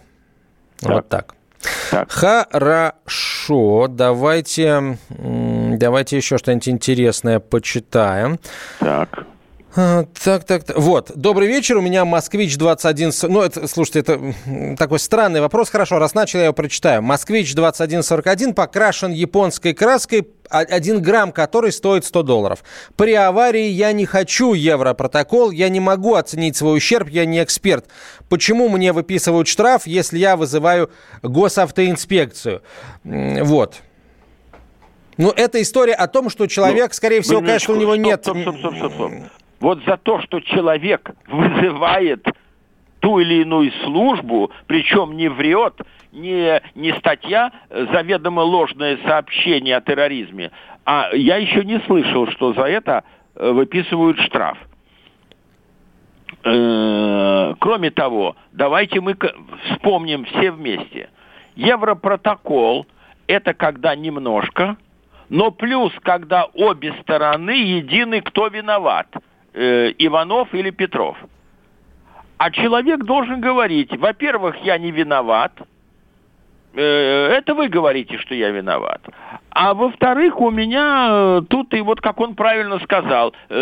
Так. 0.81 0.91
Вот 0.91 1.09
так. 1.09 1.35
Так. 1.91 2.11
Хорошо, 2.11 3.87
давайте, 3.89 4.97
давайте 5.09 6.17
еще 6.17 6.37
что-нибудь 6.37 6.69
интересное 6.69 7.39
почитаем. 7.39 8.39
Так. 8.79 9.25
А, 9.81 10.05
так, 10.25 10.43
так, 10.43 10.65
так. 10.65 10.77
Вот. 10.77 11.11
Добрый 11.15 11.47
вечер. 11.47 11.77
У 11.77 11.81
меня 11.81 12.03
Москвич 12.03 12.57
21... 12.57 13.11
Ну, 13.29 13.41
это, 13.41 13.65
слушайте, 13.65 13.99
это 13.99 14.75
такой 14.77 14.99
странный 14.99 15.39
вопрос. 15.39 15.69
Хорошо, 15.69 15.99
раз 15.99 16.13
начал, 16.13 16.39
я 16.39 16.45
его 16.45 16.53
прочитаю. 16.53 17.01
Москвич 17.01 17.55
2141 17.55 18.53
покрашен 18.53 19.13
японской 19.13 19.73
краской, 19.73 20.27
1 20.49 21.01
грамм 21.01 21.31
который 21.31 21.71
стоит 21.71 22.03
100 22.03 22.23
долларов. 22.23 22.63
При 22.97 23.13
аварии 23.13 23.67
я 23.67 23.93
не 23.93 24.05
хочу 24.05 24.53
европротокол, 24.53 25.51
я 25.51 25.69
не 25.69 25.79
могу 25.79 26.15
оценить 26.15 26.57
свой 26.57 26.75
ущерб, 26.77 27.07
я 27.07 27.25
не 27.25 27.41
эксперт. 27.41 27.85
Почему 28.27 28.67
мне 28.67 28.91
выписывают 28.91 29.47
штраф, 29.47 29.87
если 29.87 30.17
я 30.17 30.35
вызываю 30.35 30.91
госавтоинспекцию? 31.23 32.63
Вот. 33.05 33.75
Ну, 35.15 35.31
это 35.31 35.61
история 35.61 35.93
о 35.93 36.07
том, 36.07 36.29
что 36.29 36.47
человек, 36.47 36.89
ну, 36.89 36.93
скорее 36.95 37.21
всего, 37.21 37.39
конечно, 37.39 37.73
у 37.73 37.77
него 37.77 37.95
нет... 37.95 38.23
Стоп, 38.23 38.39
стоп, 38.41 38.57
стоп, 38.57 38.75
стоп, 38.75 38.93
стоп 38.93 39.11
вот 39.59 39.83
за 39.85 39.97
то, 39.97 40.21
что 40.21 40.39
человек 40.39 41.11
вызывает 41.27 42.25
ту 42.99 43.19
или 43.19 43.41
иную 43.41 43.71
службу, 43.83 44.51
причем 44.67 45.15
не 45.15 45.29
врет, 45.29 45.81
не, 46.11 46.61
не 46.75 46.93
статья, 46.93 47.51
заведомо 47.69 48.41
ложное 48.41 48.97
сообщение 49.05 49.77
о 49.77 49.81
терроризме, 49.81 50.51
а 50.85 51.09
я 51.13 51.37
еще 51.37 51.63
не 51.63 51.79
слышал, 51.81 52.27
что 52.27 52.53
за 52.53 52.63
это 52.63 53.03
э, 53.35 53.51
выписывают 53.51 54.19
штраф. 54.19 54.57
Э, 56.43 57.53
кроме 57.59 57.91
того, 57.91 58.35
давайте 58.51 58.99
мы 58.99 59.15
вспомним 59.71 60.25
все 60.25 60.51
вместе. 60.51 61.09
Европротокол– 61.55 62.85
это 63.27 63.53
когда 63.53 63.95
немножко, 63.95 64.75
но 65.29 65.51
плюс, 65.51 65.93
когда 66.01 66.47
обе 66.53 66.93
стороны 67.01 67.51
едины, 67.51 68.21
кто 68.21 68.47
виноват– 68.47 69.07
э, 69.53 69.93
Иванов 69.97 70.53
или 70.53 70.71
Петров. 70.71 71.17
А 72.37 72.51
человек 72.51 73.03
должен 73.03 73.41
говорить, 73.41 73.95
во-первых, 73.97 74.55
я 74.63 74.77
не 74.77 74.91
виноват, 74.91 75.51
э, 76.73 76.81
это 76.81 77.53
вы 77.53 77.67
говорите, 77.67 78.17
что 78.17 78.33
я 78.33 78.49
виноват. 78.49 79.01
А 79.49 79.73
во-вторых, 79.73 80.39
у 80.39 80.49
меня 80.51 81.07
э, 81.09 81.41
тут 81.49 81.73
и 81.73 81.81
вот 81.81 81.99
как 81.99 82.21
он 82.21 82.35
правильно 82.35 82.79
сказал, 82.79 83.33
э, 83.49 83.55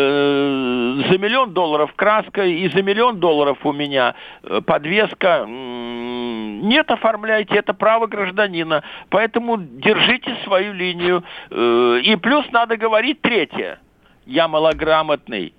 за 1.10 1.18
миллион 1.18 1.54
долларов 1.54 1.92
краска 1.96 2.46
и 2.46 2.70
за 2.70 2.84
миллион 2.84 3.20
долларов 3.20 3.58
у 3.64 3.74
меня 3.74 4.14
э, 4.44 4.62
подвеска. 4.62 5.46
Нет, 5.48 6.92
оформляйте, 6.92 7.56
это 7.56 7.74
право 7.74 8.06
гражданина. 8.06 8.84
Поэтому 9.10 9.58
держите 9.58 10.36
свою 10.44 10.74
линию. 10.74 11.24
Э, 11.50 12.00
и 12.04 12.16
плюс 12.18 12.46
надо 12.52 12.78
говорить 12.78 13.22
третье. 13.22 13.80
Я 14.28 14.48
малограмотный 14.48 15.54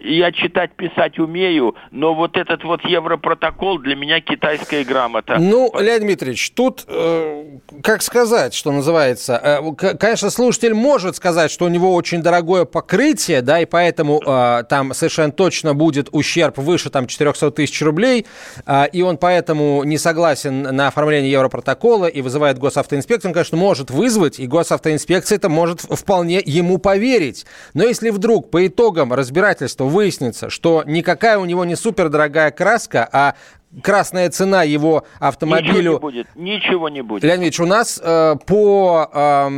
я 0.00 0.32
читать, 0.32 0.74
писать 0.74 1.18
умею, 1.18 1.74
но 1.90 2.14
вот 2.14 2.36
этот 2.36 2.64
вот 2.64 2.84
европротокол 2.84 3.78
для 3.78 3.94
меня 3.94 4.20
китайская 4.20 4.84
грамота. 4.84 5.36
Ну, 5.38 5.72
Леонид 5.78 6.02
Дмитриевич, 6.02 6.50
тут, 6.52 6.84
э, 6.88 7.58
как 7.82 8.02
сказать, 8.02 8.54
что 8.54 8.72
называется, 8.72 9.40
э, 9.42 9.96
конечно, 9.96 10.30
слушатель 10.30 10.74
может 10.74 11.16
сказать, 11.16 11.50
что 11.50 11.66
у 11.66 11.68
него 11.68 11.94
очень 11.94 12.22
дорогое 12.22 12.64
покрытие, 12.64 13.42
да, 13.42 13.60
и 13.60 13.64
поэтому 13.64 14.20
э, 14.24 14.64
там 14.68 14.94
совершенно 14.94 15.32
точно 15.32 15.74
будет 15.74 16.08
ущерб 16.12 16.58
выше 16.58 16.90
там 16.90 17.06
400 17.06 17.50
тысяч 17.52 17.80
рублей, 17.82 18.26
э, 18.66 18.86
и 18.92 19.02
он 19.02 19.18
поэтому 19.18 19.84
не 19.84 19.98
согласен 19.98 20.62
на 20.62 20.88
оформление 20.88 21.30
европротокола 21.30 22.06
и 22.06 22.22
вызывает 22.22 22.58
госавтоинспекцию, 22.58 23.30
он, 23.30 23.34
конечно, 23.34 23.56
может 23.56 23.90
вызвать, 23.90 24.38
и 24.38 24.46
госавтоинспекция 24.46 25.36
это 25.38 25.48
может 25.48 25.80
вполне 25.80 26.40
ему 26.44 26.78
поверить. 26.78 27.46
Но 27.74 27.84
если 27.84 28.10
вдруг 28.10 28.50
по 28.50 28.66
итогам 28.66 29.12
разбирательства 29.12 29.71
выяснится, 29.80 30.50
что 30.50 30.82
никакая 30.86 31.38
у 31.38 31.44
него 31.44 31.64
не 31.64 31.76
супердорогая 31.76 32.50
краска, 32.50 33.08
а 33.12 33.34
красная 33.82 34.28
цена 34.30 34.62
его 34.62 35.04
автомобилю... 35.18 35.72
Ничего 35.72 35.92
не 35.92 35.98
будет. 35.98 36.26
Ничего 36.34 36.88
не 36.88 37.02
будет. 37.02 37.24
Леонид 37.24 37.42
Ильич, 37.44 37.60
у 37.60 37.66
нас 37.66 38.00
э, 38.02 38.36
по, 38.46 39.08
э, 39.12 39.48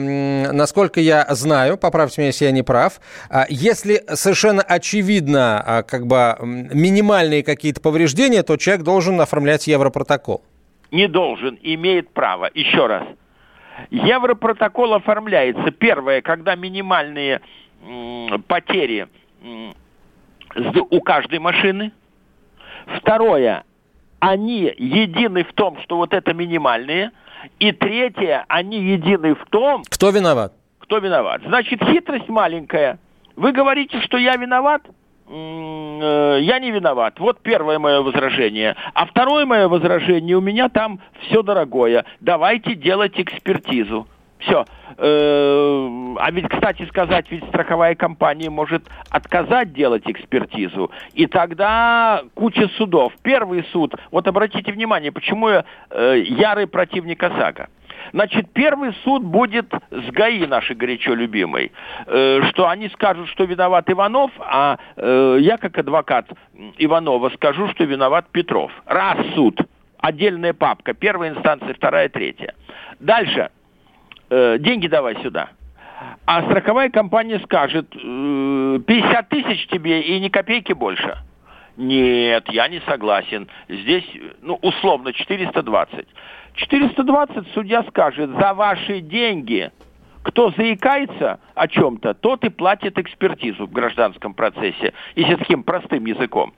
насколько 0.52 1.00
я 1.00 1.26
знаю, 1.30 1.76
поправьте 1.76 2.20
меня, 2.20 2.28
если 2.28 2.44
я 2.44 2.52
не 2.52 2.62
прав, 2.62 3.00
э, 3.30 3.44
если 3.48 4.02
совершенно 4.14 4.62
очевидно 4.62 5.64
э, 5.66 5.82
как 5.82 6.06
бы 6.06 6.36
минимальные 6.40 7.42
какие-то 7.42 7.80
повреждения, 7.80 8.42
то 8.42 8.56
человек 8.56 8.84
должен 8.84 9.20
оформлять 9.20 9.66
европротокол. 9.66 10.42
Не 10.90 11.08
должен, 11.08 11.58
имеет 11.62 12.10
право. 12.10 12.48
Еще 12.54 12.86
раз. 12.86 13.04
Европротокол 13.90 14.94
оформляется, 14.94 15.72
первое, 15.72 16.22
когда 16.22 16.54
минимальные 16.54 17.40
м, 17.84 18.42
потери 18.46 19.08
м, 19.42 19.74
у 20.90 21.00
каждой 21.00 21.38
машины. 21.38 21.92
Второе, 22.98 23.64
они 24.20 24.72
едины 24.76 25.44
в 25.44 25.52
том, 25.52 25.80
что 25.82 25.96
вот 25.96 26.12
это 26.12 26.32
минимальные. 26.34 27.10
И 27.58 27.72
третье, 27.72 28.44
они 28.48 28.78
едины 28.78 29.34
в 29.34 29.44
том... 29.50 29.82
Кто 29.90 30.10
виноват? 30.10 30.52
Кто 30.78 30.98
виноват. 30.98 31.42
Значит, 31.46 31.82
хитрость 31.84 32.28
маленькая. 32.28 32.98
Вы 33.36 33.52
говорите, 33.52 34.00
что 34.00 34.16
я 34.16 34.36
виноват? 34.36 34.82
Э, 35.26 36.38
я 36.40 36.58
не 36.58 36.70
виноват. 36.70 37.18
Вот 37.18 37.40
первое 37.40 37.78
мое 37.78 38.02
возражение. 38.02 38.76
А 38.92 39.06
второе 39.06 39.46
мое 39.46 39.68
возражение, 39.68 40.36
у 40.36 40.40
меня 40.40 40.68
там 40.68 41.00
все 41.22 41.42
дорогое. 41.42 42.04
Давайте 42.20 42.74
делать 42.74 43.18
экспертизу. 43.18 44.06
Все. 44.44 44.64
Э, 44.96 46.14
а 46.18 46.30
ведь, 46.30 46.48
кстати 46.48 46.86
сказать, 46.86 47.26
ведь 47.30 47.44
страховая 47.48 47.94
компания 47.94 48.50
может 48.50 48.84
отказать 49.10 49.72
делать 49.72 50.02
экспертизу. 50.06 50.90
И 51.14 51.26
тогда 51.26 52.22
куча 52.34 52.68
судов. 52.76 53.12
Первый 53.22 53.64
суд, 53.72 53.94
вот 54.10 54.28
обратите 54.28 54.72
внимание, 54.72 55.12
почему 55.12 55.48
я 55.48 55.64
э, 55.90 56.22
ярый 56.26 56.66
противник 56.66 57.22
ОСАГО. 57.22 57.68
Значит, 58.12 58.52
первый 58.52 58.92
суд 59.02 59.24
будет 59.24 59.72
с 59.90 60.10
ГАИ, 60.10 60.46
нашей 60.46 60.76
горячо 60.76 61.14
любимой, 61.14 61.72
э, 62.06 62.42
что 62.50 62.68
они 62.68 62.88
скажут, 62.90 63.28
что 63.30 63.44
виноват 63.44 63.90
Иванов, 63.90 64.30
а 64.38 64.76
я, 64.96 65.56
как 65.56 65.78
адвокат 65.78 66.26
Иванова, 66.78 67.30
скажу, 67.30 67.68
что 67.68 67.84
виноват 67.84 68.26
Петров. 68.30 68.70
Раз 68.86 69.16
суд, 69.34 69.58
отдельная 69.98 70.52
папка, 70.52 70.92
первая 70.92 71.30
инстанция, 71.30 71.74
вторая, 71.74 72.08
третья. 72.08 72.54
Дальше 73.00 73.50
э, 74.30 74.58
деньги 74.58 74.86
давай 74.86 75.16
сюда. 75.22 75.50
А 76.26 76.42
страховая 76.42 76.90
компания 76.90 77.38
скажет, 77.40 77.86
э, 77.94 78.80
50 78.86 79.28
тысяч 79.28 79.66
тебе 79.68 80.00
и 80.00 80.18
ни 80.20 80.28
копейки 80.28 80.72
больше. 80.72 81.18
Нет, 81.76 82.48
я 82.50 82.68
не 82.68 82.80
согласен. 82.80 83.48
Здесь, 83.68 84.08
ну, 84.42 84.58
условно, 84.62 85.12
420. 85.12 86.06
420 86.54 87.48
судья 87.52 87.82
скажет, 87.84 88.30
за 88.30 88.54
ваши 88.54 89.00
деньги, 89.00 89.72
кто 90.22 90.50
заикается 90.50 91.40
о 91.54 91.66
чем-то, 91.66 92.14
тот 92.14 92.44
и 92.44 92.48
платит 92.48 92.98
экспертизу 92.98 93.66
в 93.66 93.72
гражданском 93.72 94.34
процессе, 94.34 94.92
если 95.16 95.34
таким 95.34 95.64
простым 95.64 96.06
языком. 96.06 96.54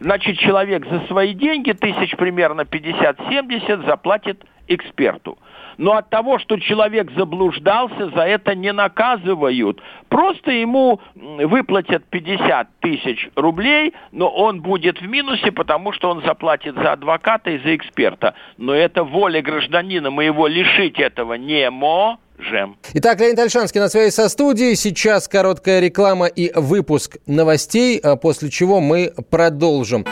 Значит, 0.00 0.38
человек 0.38 0.86
за 0.86 1.00
свои 1.06 1.32
деньги, 1.34 1.72
тысяч 1.72 2.16
примерно 2.16 2.62
50-70, 2.62 3.86
заплатит 3.86 4.44
эксперту. 4.66 5.38
Но 5.78 5.96
от 5.96 6.10
того, 6.10 6.38
что 6.38 6.58
человек 6.58 7.10
заблуждался, 7.16 8.10
за 8.10 8.22
это 8.22 8.54
не 8.54 8.72
наказывают. 8.72 9.80
Просто 10.08 10.50
ему 10.50 11.00
выплатят 11.14 12.04
50 12.10 12.68
тысяч 12.80 13.28
рублей, 13.34 13.94
но 14.12 14.28
он 14.28 14.60
будет 14.60 15.00
в 15.00 15.06
минусе, 15.06 15.52
потому 15.52 15.92
что 15.92 16.10
он 16.10 16.22
заплатит 16.22 16.74
за 16.74 16.92
адвоката 16.92 17.50
и 17.50 17.58
за 17.58 17.74
эксперта. 17.76 18.34
Но 18.56 18.74
это 18.74 19.04
воля 19.04 19.42
гражданина, 19.42 20.10
мы 20.10 20.24
его 20.24 20.46
лишить 20.46 20.98
этого 20.98 21.34
не 21.34 21.68
можем. 21.70 22.76
Итак, 22.94 23.20
Леонид 23.20 23.38
Альшанский 23.38 23.80
на 23.80 23.88
связи 23.88 24.10
со 24.10 24.28
студией. 24.28 24.76
Сейчас 24.76 25.28
короткая 25.28 25.80
реклама 25.80 26.26
и 26.26 26.52
выпуск 26.54 27.16
новостей, 27.26 27.98
а 27.98 28.16
после 28.16 28.50
чего 28.50 28.80
мы 28.80 29.12
продолжим. 29.30 30.04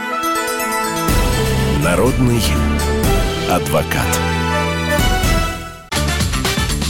Народный 1.85 2.41
адвокат. 3.51 4.42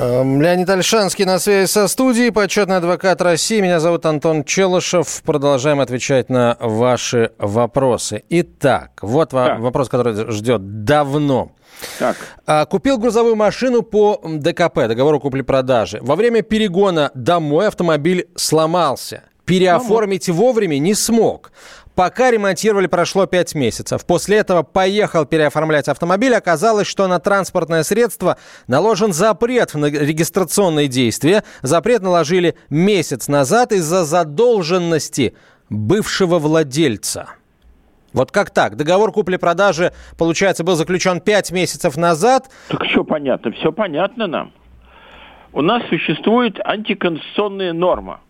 Леонид 0.00 0.70
Альшанский 0.70 1.26
на 1.26 1.38
связи 1.38 1.66
со 1.66 1.86
студией, 1.86 2.32
почетный 2.32 2.78
адвокат 2.78 3.20
России. 3.20 3.60
Меня 3.60 3.80
зовут 3.80 4.06
Антон 4.06 4.44
Челышев. 4.44 5.22
Продолжаем 5.26 5.78
отвечать 5.78 6.30
на 6.30 6.56
ваши 6.58 7.32
вопросы. 7.36 8.22
Итак, 8.30 8.92
вот 9.02 9.28
так. 9.30 9.60
вопрос, 9.60 9.90
который 9.90 10.32
ждет 10.32 10.84
давно. 10.84 11.52
Так. 11.98 12.16
А, 12.46 12.64
купил 12.64 12.96
грузовую 12.96 13.36
машину 13.36 13.82
по 13.82 14.18
ДКП, 14.24 14.88
договору 14.88 15.20
купли-продажи. 15.20 15.98
Во 16.00 16.16
время 16.16 16.40
перегона 16.40 17.10
домой 17.14 17.68
автомобиль 17.68 18.26
сломался. 18.36 19.24
Переоформить 19.44 20.30
вовремя 20.30 20.78
не 20.78 20.94
смог. 20.94 21.52
Пока 22.00 22.30
ремонтировали, 22.30 22.86
прошло 22.86 23.26
5 23.26 23.54
месяцев. 23.54 24.06
После 24.06 24.38
этого 24.38 24.62
поехал 24.62 25.26
переоформлять 25.26 25.86
автомобиль. 25.86 26.34
Оказалось, 26.34 26.86
что 26.86 27.06
на 27.08 27.18
транспортное 27.18 27.82
средство 27.82 28.38
наложен 28.66 29.12
запрет 29.12 29.74
на 29.74 29.84
регистрационные 29.84 30.88
действия. 30.88 31.44
Запрет 31.60 32.00
наложили 32.00 32.56
месяц 32.70 33.28
назад 33.28 33.72
из-за 33.72 34.06
задолженности 34.06 35.36
бывшего 35.68 36.38
владельца. 36.38 37.28
Вот 38.14 38.32
как 38.32 38.48
так? 38.48 38.76
Договор 38.76 39.12
купли-продажи, 39.12 39.92
получается, 40.16 40.64
был 40.64 40.76
заключен 40.76 41.20
5 41.20 41.52
месяцев 41.52 41.98
назад. 41.98 42.48
Так 42.68 42.82
все 42.84 43.04
понятно, 43.04 43.52
все 43.52 43.72
понятно 43.72 44.26
нам. 44.26 44.52
У 45.52 45.60
нас 45.60 45.82
существует 45.90 46.60
антиконституционная 46.64 47.74
норма, 47.74 48.20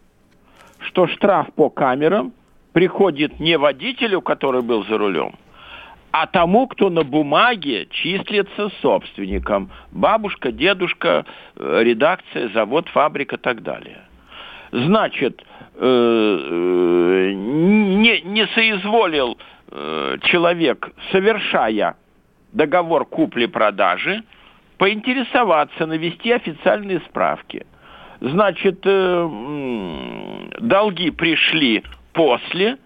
что 0.81 1.07
штраф 1.07 1.53
по 1.55 1.71
камерам 1.71 2.33
приходит 2.73 3.41
не 3.41 3.59
водителю, 3.59 4.21
который 4.21 4.63
был 4.63 4.85
за 4.85 4.99
рулем, 4.99 5.35
а 6.13 6.27
тому, 6.27 6.67
кто 6.67 6.91
на 6.91 7.03
бумаге 7.03 7.87
числится 7.91 8.71
собственником. 8.81 9.71
Бабушка, 9.93 10.53
дедушка, 10.53 11.25
э, 11.57 11.83
редакция, 11.85 12.49
завод, 12.51 12.89
фабрика 12.89 13.37
и 13.37 13.39
так 13.39 13.63
далее. 13.63 14.03
Значит, 14.73 15.43
э, 15.77 15.85
э, 15.85 17.33
не, 17.33 18.21
не 18.23 18.47
соизволил 18.49 19.39
человек, 20.23 20.91
совершая 21.13 21.95
договор 22.51 23.05
купли-продажи, 23.05 24.25
поинтересоваться, 24.79 25.87
навести 25.87 26.33
официальные 26.33 26.99
справки. 27.09 27.65
Значит, 28.21 28.81
долги 30.61 31.13
пришли 31.13 31.85
после, 32.13 32.79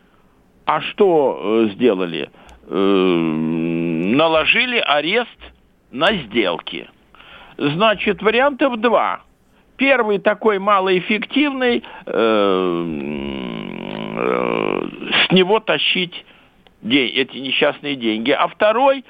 а 0.66 0.80
что 0.80 1.40
э, 1.40 1.68
сделали? 1.74 2.30
Э, 2.66 2.76
наложили 2.76 4.78
арест 4.78 5.38
на 5.90 6.14
сделки. 6.14 6.88
Значит, 7.58 8.22
вариантов 8.22 8.80
два. 8.80 9.20
Первый 9.76 10.18
такой 10.18 10.58
малоэффективный, 10.58 11.84
э, 12.06 12.84
с 15.26 15.32
него 15.32 15.60
тащить 15.60 16.24
эти 16.82 17.36
несчастные 17.38 17.96
деньги. 17.96 18.30
А 18.30 18.48
второй 18.48 19.04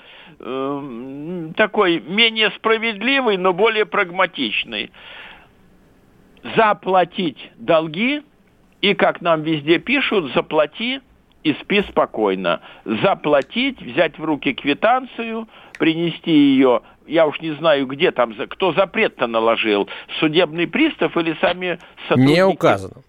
такой 1.57 2.01
менее 2.01 2.51
справедливый, 2.57 3.37
но 3.37 3.53
более 3.53 3.87
прагматичный. 3.87 4.91
Заплатить 6.57 7.53
долги, 7.57 8.23
и, 8.85 8.93
как 8.93 9.23
нам 9.23 9.41
везде 9.41 9.79
пишут, 9.79 10.35
заплати 10.35 11.01
и 11.43 11.55
спи 11.55 11.81
спокойно. 11.89 12.61
Заплатить, 12.85 13.81
взять 13.81 14.19
в 14.19 14.25
руки 14.25 14.53
квитанцию, 14.53 15.49
принести 15.79 16.31
ее, 16.31 16.83
я 17.07 17.27
уж 17.27 17.41
не 17.41 17.53
знаю, 17.53 17.87
где 17.87 18.11
там, 18.11 18.35
кто 18.35 18.75
запрет-то 18.75 19.27
наложил, 19.27 19.89
судебный 20.21 20.67
пристав 20.67 21.17
или 21.17 21.35
сами 21.41 21.79
сотрудники. 22.09 22.35
Не 22.35 22.45
указано. 22.45 23.03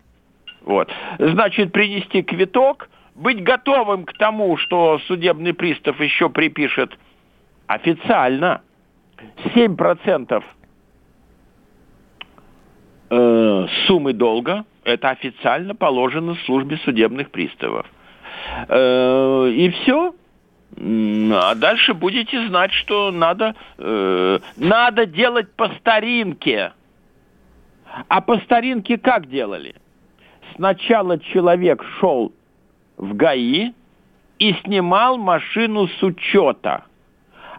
Вот. 0.62 0.90
Значит, 1.20 1.74
принести 1.74 2.24
квиток, 2.24 2.90
быть 3.14 3.44
готовым 3.44 4.06
к 4.06 4.14
тому, 4.14 4.56
что 4.56 5.00
судебный 5.08 5.54
пристав 5.54 6.00
еще 6.00 6.30
припишет 6.30 6.98
официально 7.68 8.62
7% 9.54 10.44
э, 13.10 13.68
суммы 13.88 14.14
долга, 14.14 14.64
это 14.86 15.10
официально 15.10 15.76
положено 15.76 16.36
службе 16.46 16.78
судебных 16.78 17.32
приставов. 17.32 17.86
Э, 18.70 19.50
и 19.50 19.70
все. 19.70 20.14
А 20.78 21.56
дальше 21.56 21.94
будете 21.94 22.48
знать, 22.48 22.72
что 22.72 23.12
надо, 23.12 23.56
э, 23.78 24.40
надо 24.58 25.06
делать 25.06 25.52
по 25.56 25.70
старинке. 25.80 26.74
А 28.08 28.22
по 28.22 28.38
старинке 28.40 28.98
как 28.98 29.30
делали? 29.30 29.76
Сначала 30.56 31.20
человек 31.20 31.84
шел 32.00 32.32
в 32.98 33.14
ГАИ 33.16 33.72
и 34.40 34.54
снимал 34.66 35.18
машину 35.18 35.88
с 35.88 36.04
учета. 36.04 36.86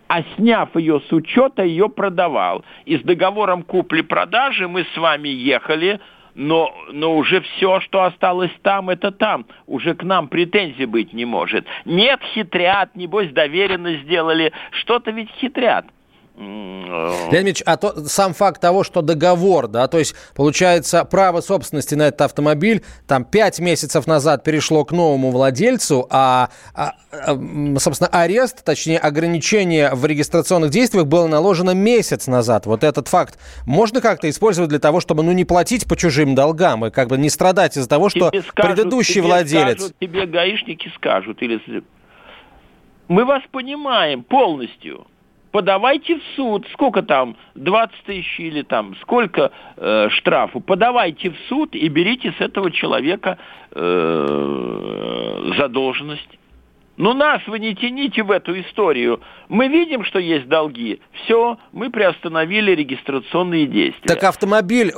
А 0.08 0.22
сняв 0.36 0.76
ее 0.76 1.00
с 1.00 1.12
учета, 1.12 1.64
ее 1.64 1.88
продавал. 1.88 2.64
И 2.84 2.96
с 2.96 3.02
договором 3.02 3.62
купли-продажи 3.62 4.68
мы 4.68 4.84
с 4.94 4.96
вами 4.96 5.28
ехали 5.28 6.00
но, 6.36 6.70
но 6.92 7.16
уже 7.16 7.40
все, 7.40 7.80
что 7.80 8.04
осталось 8.04 8.52
там, 8.62 8.90
это 8.90 9.10
там. 9.10 9.46
Уже 9.66 9.94
к 9.94 10.02
нам 10.04 10.28
претензий 10.28 10.84
быть 10.84 11.12
не 11.12 11.24
может. 11.24 11.66
Нет, 11.86 12.20
хитрят, 12.34 12.94
небось 12.94 13.30
доверенно 13.30 13.94
сделали. 13.96 14.52
Что-то 14.70 15.10
ведь 15.10 15.30
хитрят. 15.40 15.86
Леонид 16.36 17.32
Ильич, 17.32 17.62
а 17.64 17.76
то, 17.78 18.04
сам 18.06 18.34
факт 18.34 18.60
того, 18.60 18.84
что 18.84 19.00
договор, 19.00 19.68
да, 19.68 19.88
то 19.88 19.98
есть, 19.98 20.14
получается, 20.34 21.04
право 21.04 21.40
собственности 21.40 21.94
на 21.94 22.08
этот 22.08 22.20
автомобиль 22.22 22.84
там 23.06 23.24
пять 23.24 23.58
месяцев 23.58 24.06
назад 24.06 24.44
перешло 24.44 24.84
к 24.84 24.92
новому 24.92 25.30
владельцу, 25.30 26.06
а, 26.10 26.50
а, 26.74 26.92
а 27.10 27.78
собственно, 27.78 28.08
арест, 28.08 28.64
точнее, 28.64 28.98
ограничение 28.98 29.94
в 29.94 30.04
регистрационных 30.04 30.70
действиях 30.70 31.06
было 31.06 31.26
наложено 31.26 31.70
месяц 31.70 32.26
назад. 32.26 32.66
Вот 32.66 32.84
этот 32.84 33.08
факт 33.08 33.38
можно 33.64 34.02
как-то 34.02 34.28
использовать 34.28 34.68
для 34.68 34.78
того, 34.78 35.00
чтобы, 35.00 35.22
ну, 35.22 35.32
не 35.32 35.46
платить 35.46 35.86
по 35.88 35.96
чужим 35.96 36.34
долгам 36.34 36.84
и 36.84 36.90
как 36.90 37.08
бы 37.08 37.16
не 37.16 37.30
страдать 37.30 37.78
из-за 37.78 37.88
того, 37.88 38.10
что 38.10 38.28
скажут, 38.28 38.54
предыдущий 38.54 39.14
тебе 39.14 39.22
владелец... 39.22 39.78
Скажут, 39.78 39.96
тебе 40.00 40.26
гаишники 40.26 40.92
скажут, 40.96 41.40
или... 41.40 41.82
Мы 43.08 43.24
вас 43.24 43.42
понимаем 43.50 44.22
полностью 44.22 45.06
подавайте 45.56 46.16
в 46.16 46.22
суд, 46.36 46.66
сколько 46.74 47.00
там, 47.02 47.34
20 47.54 47.94
тысяч 48.04 48.40
или 48.40 48.60
там, 48.60 48.94
сколько 49.00 49.52
э, 49.78 50.08
штрафу, 50.10 50.60
подавайте 50.60 51.30
в 51.30 51.36
суд 51.48 51.74
и 51.74 51.88
берите 51.88 52.34
с 52.38 52.42
этого 52.42 52.70
человека 52.70 53.38
э, 53.70 55.52
задолженность. 55.56 56.28
Ну 56.98 57.14
нас 57.14 57.40
вы 57.46 57.58
не 57.58 57.74
тяните 57.74 58.22
в 58.22 58.32
эту 58.32 58.60
историю. 58.60 59.22
Мы 59.48 59.68
видим, 59.68 60.04
что 60.04 60.18
есть 60.18 60.46
долги. 60.46 61.00
Все, 61.24 61.56
мы 61.72 61.88
приостановили 61.88 62.72
регистрационные 62.72 63.66
действия. 63.66 64.08
Так 64.08 64.24
автомобиль 64.24 64.92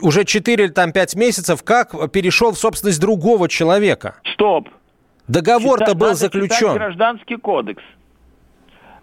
уже 0.00 0.24
4 0.24 0.64
или 0.64 0.72
там 0.72 0.92
5 0.92 1.16
месяцев 1.16 1.62
как 1.62 2.10
перешел 2.12 2.52
в 2.52 2.58
собственность 2.58 2.98
другого 2.98 3.46
человека? 3.46 4.14
Стоп. 4.32 4.70
Договор-то 5.26 5.94
был 5.94 6.14
заключен. 6.14 6.72
гражданский 6.72 7.36
кодекс. 7.36 7.82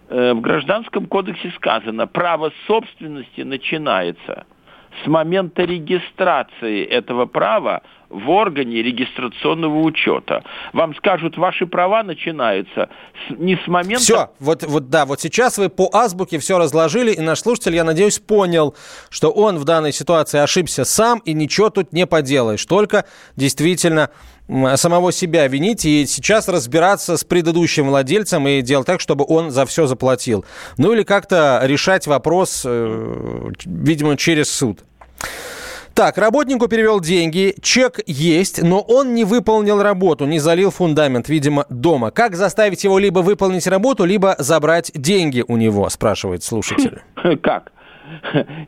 Э, 0.08 0.34
в 0.34 0.40
Гражданском 0.40 1.06
кодексе 1.06 1.52
сказано, 1.56 2.06
право 2.06 2.52
собственности 2.66 3.40
начинается 3.40 4.44
с 5.04 5.06
момента 5.06 5.62
регистрации 5.62 6.84
этого 6.84 7.26
права 7.26 7.82
в 8.08 8.30
органе 8.30 8.82
регистрационного 8.82 9.80
учета. 9.80 10.44
Вам 10.72 10.94
скажут, 10.94 11.36
ваши 11.36 11.66
права 11.66 12.02
начинаются 12.04 12.88
с, 13.28 13.36
не 13.36 13.56
с 13.56 13.66
момента... 13.66 14.02
Все, 14.02 14.30
вот, 14.38 14.62
вот 14.62 14.88
да, 14.90 15.06
вот 15.06 15.20
сейчас 15.20 15.58
вы 15.58 15.68
по 15.68 15.90
азбуке 15.92 16.38
все 16.38 16.56
разложили, 16.58 17.12
и 17.12 17.20
наш 17.20 17.40
слушатель, 17.40 17.74
я 17.74 17.84
надеюсь, 17.84 18.20
понял, 18.20 18.76
что 19.10 19.30
он 19.30 19.56
в 19.58 19.64
данной 19.64 19.92
ситуации 19.92 20.38
ошибся 20.38 20.84
сам, 20.84 21.18
и 21.18 21.32
ничего 21.32 21.68
тут 21.68 21.92
не 21.92 22.06
поделаешь. 22.06 22.64
Только 22.64 23.06
действительно 23.34 24.10
самого 24.76 25.12
себя 25.12 25.46
винить 25.48 25.84
и 25.84 26.06
сейчас 26.06 26.48
разбираться 26.48 27.16
с 27.16 27.24
предыдущим 27.24 27.88
владельцем 27.88 28.46
и 28.46 28.62
делать 28.62 28.86
так, 28.86 29.00
чтобы 29.00 29.24
он 29.26 29.50
за 29.50 29.66
все 29.66 29.86
заплатил. 29.86 30.44
Ну 30.78 30.92
или 30.92 31.02
как-то 31.02 31.60
решать 31.64 32.06
вопрос, 32.06 32.62
э, 32.64 33.50
видимо, 33.64 34.16
через 34.16 34.50
суд. 34.50 34.80
Так, 35.96 36.18
работнику 36.18 36.68
перевел 36.68 37.00
деньги, 37.00 37.54
чек 37.62 38.00
есть, 38.06 38.62
но 38.62 38.80
он 38.80 39.14
не 39.14 39.24
выполнил 39.24 39.82
работу, 39.82 40.26
не 40.26 40.38
залил 40.38 40.70
фундамент, 40.70 41.30
видимо, 41.30 41.64
дома. 41.70 42.10
Как 42.10 42.36
заставить 42.36 42.84
его 42.84 42.98
либо 42.98 43.20
выполнить 43.20 43.66
работу, 43.66 44.04
либо 44.04 44.36
забрать 44.38 44.92
деньги 44.94 45.42
у 45.48 45.56
него, 45.56 45.88
спрашивает 45.88 46.42
слушатель. 46.42 47.00
Как? 47.42 47.72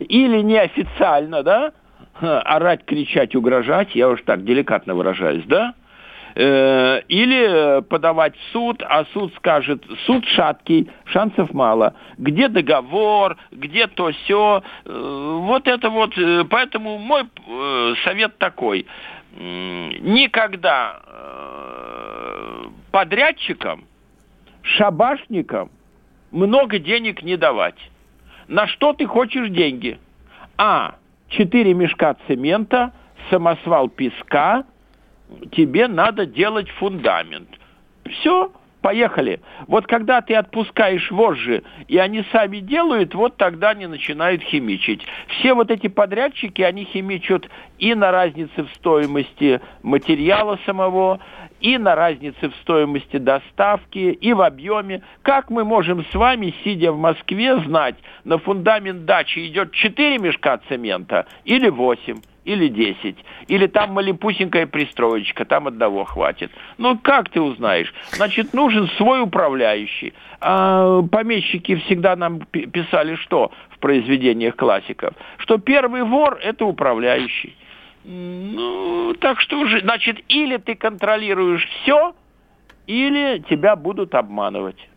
Или 0.01 0.41
неофициально, 0.41 1.43
да? 1.43 1.73
Орать, 2.21 2.85
кричать, 2.85 3.35
угрожать, 3.35 3.95
я 3.95 4.09
уж 4.09 4.23
так 4.23 4.45
деликатно 4.45 4.95
выражаюсь, 4.95 5.45
да? 5.47 5.75
Э, 6.41 7.01
или 7.09 7.83
подавать 7.89 8.37
в 8.37 8.53
суд, 8.53 8.81
а 8.89 9.05
суд 9.07 9.35
скажет, 9.35 9.83
суд 10.07 10.25
шаткий, 10.27 10.89
шансов 11.07 11.53
мало. 11.53 11.95
Где 12.17 12.47
договор, 12.47 13.37
где 13.51 13.89
то 13.89 14.13
все. 14.13 14.63
Э, 14.85 15.39
вот 15.43 15.67
это 15.67 15.91
вот, 15.91 16.17
э, 16.17 16.45
поэтому 16.49 16.99
мой 16.99 17.25
совет 18.05 18.39
такой. 18.39 18.87
Никогда 19.37 21.01
подрядчикам, 22.93 23.85
шабашникам 24.63 25.71
много 26.31 26.79
денег 26.79 27.23
не 27.23 27.37
давать. 27.37 27.79
На 28.47 28.67
что 28.69 28.93
ты 28.93 29.07
хочешь 29.07 29.51
деньги? 29.51 29.99
А, 30.57 30.95
четыре 31.29 31.75
мешка 31.75 32.17
цемента, 32.27 32.93
самосвал 33.31 33.89
песка, 33.89 34.65
тебе 35.53 35.89
надо 35.89 36.27
делать 36.27 36.69
фундамент. 36.71 37.49
Все, 38.05 38.53
поехали. 38.81 39.41
Вот 39.67 39.87
когда 39.87 40.21
ты 40.21 40.35
отпускаешь 40.35 41.11
вожжи, 41.11 41.63
и 41.89 41.99
они 41.99 42.25
сами 42.33 42.59
делают, 42.59 43.15
вот 43.15 43.37
тогда 43.37 43.71
они 43.71 43.87
начинают 43.87 44.43
химичить. 44.43 45.07
Все 45.29 45.55
вот 45.55 45.71
эти 45.71 45.89
подрядчики, 45.89 46.63
они 46.63 46.85
химичат 46.85 47.49
и 47.79 47.95
на 47.95 48.11
разнице 48.11 48.63
в 48.63 48.69
стоимости 48.75 49.61
материала 49.83 50.59
самого, 50.67 51.21
и 51.61 51.77
на 51.77 51.95
разнице 51.95 52.49
в 52.49 52.55
стоимости 52.63 53.17
доставки, 53.17 53.99
и 53.99 54.33
в 54.33 54.43
объеме. 54.43 55.03
Как 55.23 55.51
мы 55.51 55.65
можем 55.65 56.05
с 56.05 56.15
вами, 56.15 56.55
сидя 56.65 56.93
в 56.93 56.99
Москве, 56.99 57.59
знать, 57.65 57.97
на 58.25 58.39
фундамент 58.39 59.05
дачи 59.05 59.47
идет 59.49 59.73
4 59.73 60.19
мешка 60.19 60.61
цемента 60.69 61.27
или 61.45 61.69
8? 61.69 62.21
Или 62.49 62.69
10. 62.69 63.17
Или 63.49 63.67
там 63.67 63.93
малепусенькая 63.93 64.67
пристроечка, 64.67 65.45
там 65.45 65.67
одного 65.67 66.05
хватит. 66.05 66.51
Ну, 66.79 66.99
как 66.99 67.29
ты 67.29 67.41
узнаешь? 67.41 67.93
Значит, 68.13 68.55
нужен 68.55 68.89
свой 68.97 69.21
управляющий. 69.21 70.15
А 70.41 71.03
помещики 71.03 71.77
всегда 71.77 72.17
нам 72.17 72.41
писали 72.41 73.17
что 73.17 73.53
в 73.71 73.79
произведениях 73.79 74.57
классиков? 74.57 75.15
Что 75.37 75.59
первый 75.59 76.05
вор– 76.05 76.39
это 76.43 76.65
управляющий. 76.65 77.55
Ну, 78.05 79.15
так 79.21 79.41
что 79.41 79.59
уже, 79.59 79.81
значит, 79.81 80.17
или 80.29 80.57
ты 80.57 80.75
контролируешь 80.75 81.69
все, 81.83 82.15
или 82.87 83.45
тебя 83.51 83.77
будут 83.77 84.15
обманывать. 84.15 84.89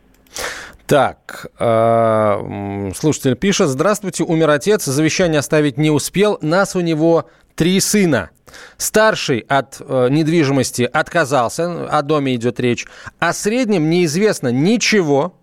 Так, 0.91 1.47
э, 1.57 2.91
слушатель 2.95 3.37
пишет, 3.37 3.69
здравствуйте, 3.69 4.25
умер 4.25 4.49
отец, 4.49 4.83
завещание 4.83 5.39
оставить 5.39 5.77
не 5.77 5.89
успел, 5.89 6.37
нас 6.41 6.75
у 6.75 6.81
него 6.81 7.29
три 7.55 7.79
сына. 7.79 8.29
Старший 8.77 9.39
от 9.47 9.79
э, 9.79 10.07
недвижимости 10.09 10.83
отказался, 10.91 11.87
о 11.87 12.01
доме 12.01 12.35
идет 12.35 12.59
речь. 12.59 12.85
О 13.19 13.31
среднем 13.33 13.89
неизвестно 13.89 14.49
ничего. 14.49 15.33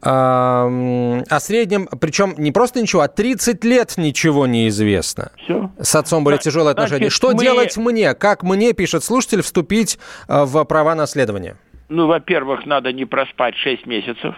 Э, 0.00 0.08
о 0.08 1.40
среднем, 1.40 1.88
причем 2.00 2.34
не 2.38 2.52
просто 2.52 2.80
ничего, 2.80 3.02
а 3.02 3.08
30 3.08 3.64
лет 3.64 3.94
ничего 3.96 4.46
не 4.46 4.68
известно. 4.68 5.32
Все. 5.42 5.70
С 5.80 5.94
отцом 5.96 6.22
были 6.22 6.36
да, 6.36 6.42
тяжелые 6.42 6.72
отношения. 6.72 7.06
Значит, 7.06 7.16
Что 7.16 7.32
мы... 7.32 7.42
делать 7.42 7.76
мне? 7.76 8.14
Как 8.14 8.44
мне, 8.44 8.72
пишет 8.72 9.02
слушатель, 9.02 9.42
вступить 9.42 9.98
э, 10.28 10.44
в 10.44 10.64
права 10.64 10.94
наследования? 10.94 11.56
Ну, 11.88 12.06
во-первых, 12.06 12.66
надо 12.66 12.92
не 12.92 13.06
проспать 13.06 13.56
6 13.56 13.86
месяцев. 13.86 14.34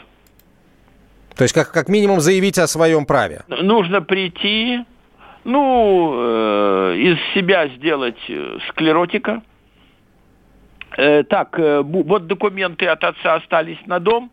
То 1.36 1.44
есть 1.44 1.54
как, 1.54 1.72
как 1.72 1.88
минимум 1.88 2.20
заявить 2.20 2.58
о 2.58 2.66
своем 2.66 3.06
праве. 3.06 3.42
Нужно 3.48 4.02
прийти, 4.02 4.84
ну, 5.44 6.12
э, 6.14 6.49
из 7.00 7.18
себя 7.34 7.68
сделать 7.68 8.18
э, 8.28 8.58
склеротика. 8.68 9.42
Э, 10.96 11.22
так, 11.22 11.58
э, 11.58 11.82
вот 11.82 12.26
документы 12.26 12.86
от 12.86 13.02
отца 13.04 13.34
остались 13.36 13.78
на 13.86 14.00
дом, 14.00 14.30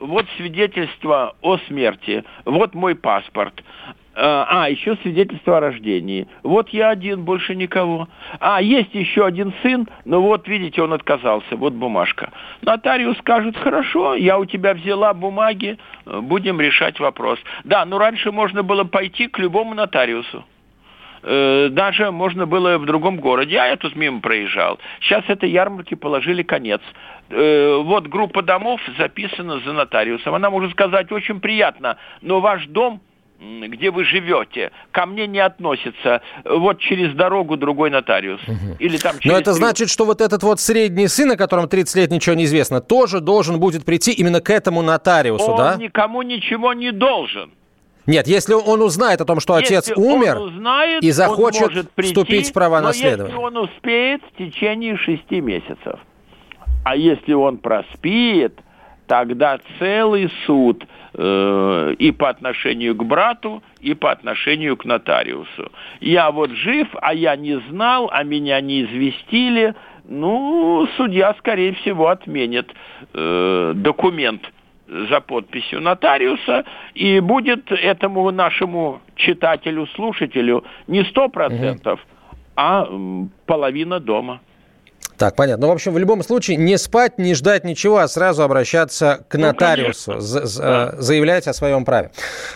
вот 0.00 0.26
свидетельство 0.36 1.36
о 1.42 1.58
смерти, 1.68 2.24
вот 2.44 2.74
мой 2.74 2.94
паспорт. 2.94 3.62
А, 4.18 4.70
еще 4.70 4.96
свидетельство 5.02 5.58
о 5.58 5.60
рождении. 5.60 6.26
Вот 6.42 6.70
я 6.70 6.88
один, 6.88 7.24
больше 7.24 7.54
никого. 7.54 8.08
А, 8.40 8.62
есть 8.62 8.94
еще 8.94 9.26
один 9.26 9.52
сын, 9.62 9.86
но 10.06 10.22
вот, 10.22 10.48
видите, 10.48 10.80
он 10.80 10.94
отказался. 10.94 11.54
Вот 11.56 11.74
бумажка. 11.74 12.32
Нотариус 12.62 13.18
скажет, 13.18 13.58
хорошо, 13.58 14.14
я 14.14 14.38
у 14.38 14.46
тебя 14.46 14.72
взяла 14.72 15.12
бумаги, 15.12 15.76
будем 16.06 16.62
решать 16.62 16.98
вопрос. 16.98 17.38
Да, 17.64 17.84
но 17.84 17.98
раньше 17.98 18.32
можно 18.32 18.62
было 18.62 18.84
пойти 18.84 19.26
к 19.26 19.38
любому 19.38 19.74
нотариусу 19.74 20.46
э, 21.22 21.68
даже 21.70 22.10
можно 22.10 22.46
было 22.46 22.78
в 22.78 22.86
другом 22.86 23.18
городе, 23.18 23.58
а 23.58 23.66
я 23.66 23.76
тут 23.76 23.96
мимо 23.96 24.20
проезжал. 24.20 24.78
Сейчас 25.00 25.24
этой 25.28 25.50
ярмарке 25.50 25.96
положили 25.96 26.42
конец. 26.42 26.80
Вот 27.28 28.06
группа 28.06 28.40
домов 28.40 28.80
записана 28.98 29.58
за 29.58 29.72
нотариусом. 29.72 30.36
Она 30.36 30.48
может 30.48 30.70
сказать, 30.70 31.10
очень 31.10 31.40
приятно, 31.40 31.96
но 32.22 32.38
ваш 32.38 32.66
дом 32.66 33.00
где 33.38 33.90
вы 33.90 34.04
живете, 34.04 34.70
ко 34.92 35.06
мне 35.06 35.26
не 35.26 35.40
относится. 35.40 36.22
Вот 36.44 36.78
через 36.80 37.14
дорогу 37.14 37.56
другой 37.56 37.90
нотариус. 37.90 38.40
Угу. 38.42 38.76
Или 38.78 38.96
там 38.96 39.18
через... 39.18 39.32
Но 39.32 39.38
это 39.38 39.52
значит, 39.52 39.90
что 39.90 40.04
вот 40.04 40.20
этот 40.20 40.42
вот 40.42 40.60
средний 40.60 41.08
сын, 41.08 41.30
о 41.30 41.36
котором 41.36 41.68
30 41.68 41.96
лет 41.96 42.10
ничего 42.10 42.34
не 42.34 42.44
известно, 42.44 42.80
тоже 42.80 43.20
должен 43.20 43.60
будет 43.60 43.84
прийти 43.84 44.12
именно 44.12 44.40
к 44.40 44.50
этому 44.50 44.82
нотариусу, 44.82 45.50
он 45.50 45.56
да? 45.56 45.72
Он 45.74 45.80
никому 45.80 46.22
ничего 46.22 46.72
не 46.72 46.92
должен. 46.92 47.50
Нет, 48.06 48.26
если 48.28 48.54
он 48.54 48.82
узнает 48.82 49.20
о 49.20 49.24
том, 49.24 49.40
что 49.40 49.58
если 49.58 49.74
отец 49.74 49.92
умер 49.96 50.38
узнает, 50.38 51.02
и 51.02 51.10
захочет 51.10 51.90
прийти, 51.90 52.14
вступить 52.14 52.50
в 52.50 52.52
права 52.52 52.80
но 52.80 52.88
наследования. 52.88 53.34
если 53.34 53.44
он 53.44 53.56
успеет 53.56 54.22
в 54.22 54.38
течение 54.38 54.96
шести 54.96 55.40
месяцев. 55.40 55.98
А 56.84 56.94
если 56.94 57.32
он 57.32 57.58
проспит, 57.58 58.60
тогда 59.06 59.58
целый 59.78 60.30
суд 60.46 60.84
э, 61.14 61.94
и 61.98 62.12
по 62.12 62.28
отношению 62.28 62.94
к 62.94 63.04
брату, 63.04 63.62
и 63.80 63.94
по 63.94 64.12
отношению 64.12 64.76
к 64.76 64.84
нотариусу. 64.84 65.72
Я 66.00 66.30
вот 66.30 66.50
жив, 66.50 66.88
а 67.02 67.12
я 67.12 67.36
не 67.36 67.58
знал, 67.70 68.08
а 68.12 68.22
меня 68.22 68.60
не 68.60 68.84
известили. 68.84 69.74
Ну, 70.04 70.86
судья, 70.96 71.34
скорее 71.38 71.72
всего, 71.74 72.08
отменит 72.08 72.72
э, 73.12 73.72
документ 73.74 74.42
за 74.88 75.20
подписью 75.20 75.80
нотариуса, 75.80 76.64
и 76.94 77.20
будет 77.20 77.70
этому 77.72 78.30
нашему 78.30 79.00
читателю, 79.16 79.86
слушателю 79.88 80.64
не 80.86 81.04
сто 81.04 81.28
процентов, 81.28 82.00
а 82.56 82.88
половина 83.46 84.00
дома. 84.00 84.40
Так, 85.18 85.34
понятно. 85.34 85.66
Ну, 85.66 85.72
в 85.72 85.76
общем, 85.76 85.92
в 85.92 85.98
любом 85.98 86.22
случае 86.22 86.56
не 86.56 86.76
спать, 86.76 87.18
не 87.18 87.34
ждать 87.34 87.64
ничего, 87.64 87.98
а 87.98 88.08
сразу 88.08 88.42
обращаться 88.42 89.24
к 89.28 89.36
ну, 89.36 89.46
нотариусу, 89.46 90.14
ну, 90.14 90.20
за, 90.20 90.40
да. 90.62 90.94
заявлять 90.98 91.46
о 91.46 91.54
своем 91.54 91.84
праве. 91.84 92.10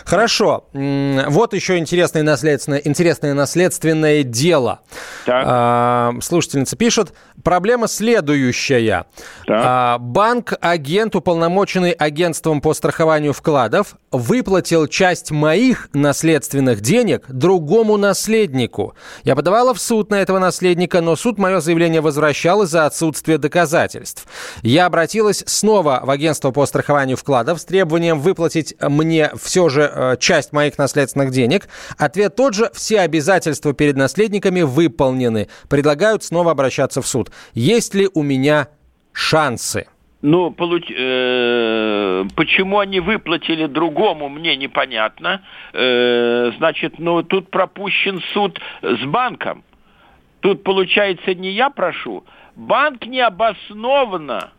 Хорошо. 0.05 0.65
Вот 0.73 1.53
еще 1.53 1.77
интересное 1.77 2.23
наследственное, 2.23 2.79
интересное 2.79 3.33
наследственное 3.33 4.23
дело. 4.23 4.81
Так. 5.25 5.43
А, 5.47 6.13
слушательница 6.21 6.75
пишет. 6.75 7.13
Проблема 7.43 7.87
следующая. 7.87 9.05
А, 9.49 9.97
банк, 9.97 10.53
агент, 10.61 11.15
уполномоченный 11.15 11.91
агентством 11.91 12.61
по 12.61 12.73
страхованию 12.73 13.33
вкладов, 13.33 13.95
выплатил 14.11 14.87
часть 14.87 15.31
моих 15.31 15.89
наследственных 15.93 16.81
денег 16.81 17.25
другому 17.27 17.97
наследнику. 17.97 18.93
Я 19.23 19.35
подавала 19.35 19.73
в 19.73 19.79
суд 19.79 20.11
на 20.11 20.21
этого 20.21 20.37
наследника, 20.37 21.01
но 21.01 21.15
суд 21.15 21.37
мое 21.37 21.59
заявление 21.59 22.01
возвращал 22.01 22.50
смолчал 22.51 22.63
из-за 22.63 22.85
отсутствия 22.85 23.37
доказательств. 23.37 24.27
Я 24.63 24.85
обратилась 24.85 25.43
снова 25.47 26.01
в 26.03 26.09
агентство 26.09 26.51
по 26.51 26.65
страхованию 26.65 27.17
вкладов 27.17 27.59
с 27.59 27.65
требованием 27.65 28.19
выплатить 28.19 28.75
мне 28.81 29.31
все 29.41 29.69
же 29.69 29.89
э, 29.93 30.17
часть 30.19 30.53
моих 30.53 30.77
наследственных 30.77 31.31
денег. 31.31 31.67
Ответ 31.97 32.35
тот 32.35 32.53
же, 32.53 32.69
все 32.73 33.01
обязательства 33.01 33.73
перед 33.73 33.95
наследниками 33.95 34.61
выполнены. 34.61 35.47
Предлагают 35.69 36.23
снова 36.23 36.51
обращаться 36.51 37.01
в 37.01 37.07
суд. 37.07 37.31
Есть 37.53 37.95
ли 37.95 38.09
у 38.13 38.23
меня 38.23 38.67
шансы? 39.13 39.87
Ну, 40.21 40.51
получ... 40.51 40.83
э, 40.91 42.25
почему 42.35 42.79
они 42.79 42.99
выплатили 42.99 43.65
другому, 43.67 44.29
мне 44.29 44.55
непонятно. 44.55 45.41
Э, 45.73 46.51
значит, 46.57 46.99
ну, 46.99 47.23
тут 47.23 47.49
пропущен 47.49 48.21
суд 48.33 48.59
с 48.81 49.05
банком. 49.05 49.63
Тут, 50.41 50.63
получается, 50.63 51.35
не 51.35 51.51
я 51.51 51.69
прошу, 51.69 52.23
банк 52.55 53.05
необоснованно 53.05 54.51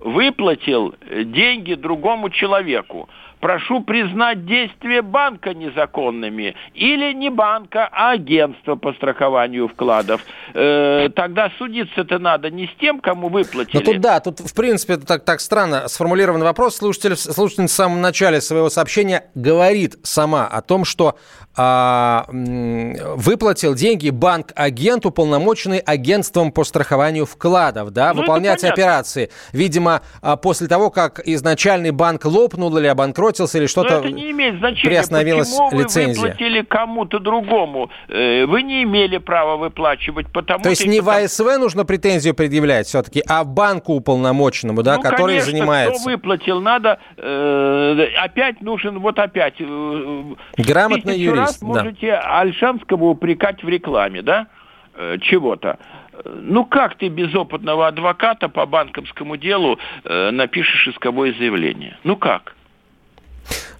выплатил 0.00 0.94
деньги 1.24 1.74
другому 1.74 2.30
человеку 2.30 3.08
прошу 3.40 3.82
признать 3.82 4.46
действия 4.46 5.02
банка 5.02 5.54
незаконными. 5.54 6.54
Или 6.74 7.12
не 7.12 7.30
банка, 7.30 7.88
а 7.92 8.12
агентство 8.12 8.76
по 8.76 8.92
страхованию 8.92 9.68
вкладов. 9.68 10.22
Э, 10.54 11.08
тогда 11.14 11.50
судиться-то 11.58 12.18
надо 12.18 12.50
не 12.50 12.66
с 12.66 12.70
тем, 12.80 13.00
кому 13.00 13.28
выплатили. 13.28 13.78
Ну 13.78 13.92
тут 13.92 14.00
да, 14.00 14.20
тут 14.20 14.40
в 14.40 14.54
принципе 14.54 14.94
это 14.94 15.06
так, 15.06 15.24
так 15.24 15.40
странно 15.40 15.88
сформулирован 15.88 16.42
вопрос. 16.42 16.76
Слушатель, 16.76 17.16
слушатель 17.16 17.66
в 17.66 17.70
самом 17.70 18.00
начале 18.00 18.40
своего 18.40 18.70
сообщения 18.70 19.24
говорит 19.34 19.96
сама 20.02 20.46
о 20.46 20.62
том, 20.62 20.84
что 20.84 21.16
а, 21.58 22.26
выплатил 22.28 23.74
деньги 23.74 24.10
банк 24.10 24.52
агенту, 24.54 25.10
полномоченный 25.10 25.78
агентством 25.78 26.52
по 26.52 26.64
страхованию 26.64 27.24
вкладов, 27.24 27.92
да, 27.92 28.12
ну, 28.12 28.20
выполнять 28.20 28.62
операции. 28.62 29.30
Видимо, 29.52 30.02
а, 30.20 30.36
после 30.36 30.68
того, 30.68 30.90
как 30.90 31.20
изначальный 31.24 31.92
банк 31.92 32.24
лопнул 32.26 32.76
или 32.76 32.86
обанкротился, 32.86 33.25
обанкротился 33.26 33.58
или 33.58 33.66
что-то 33.66 33.94
это 33.94 34.10
не 34.10 34.30
имеет 34.30 34.58
значения. 34.58 34.90
приостановилась 34.90 35.50
Почему 35.50 35.80
лицензия. 35.80 36.22
вы 36.22 36.28
выплатили 36.28 36.62
кому-то 36.62 37.18
другому? 37.18 37.90
Э, 38.08 38.46
вы 38.46 38.62
не 38.62 38.82
имели 38.82 39.18
права 39.18 39.56
выплачивать, 39.56 40.30
потому 40.32 40.62
То 40.62 40.70
есть 40.70 40.86
не 40.86 41.00
потому... 41.00 41.20
в 41.20 41.24
АСВ 41.24 41.58
нужно 41.58 41.84
претензию 41.84 42.34
предъявлять 42.34 42.86
все-таки, 42.86 43.22
а 43.28 43.44
банку 43.44 43.94
уполномоченному, 43.94 44.82
да, 44.82 44.96
ну, 44.96 45.02
который 45.02 45.38
конечно, 45.38 45.50
занимается. 45.52 46.00
кто 46.00 46.10
выплатил, 46.10 46.60
надо... 46.60 46.98
Э, 47.16 48.06
опять 48.18 48.60
нужен, 48.60 48.98
вот 48.98 49.18
опять... 49.18 49.54
Э, 49.58 50.22
Грамотный 50.56 51.18
юрист, 51.18 51.38
раз 51.38 51.58
да. 51.60 51.66
можете 51.66 52.12
Альшанского 52.14 53.04
упрекать 53.06 53.62
в 53.62 53.68
рекламе, 53.68 54.22
да, 54.22 54.46
э, 54.94 55.18
чего-то. 55.20 55.78
Ну 56.24 56.64
как 56.64 56.96
ты 56.96 57.08
без 57.08 57.34
опытного 57.34 57.88
адвоката 57.88 58.48
по 58.48 58.64
банковскому 58.64 59.36
делу 59.36 59.78
э, 60.04 60.30
напишешь 60.30 60.88
исковое 60.88 61.34
заявление? 61.34 61.98
Ну 62.04 62.16
как? 62.16 62.55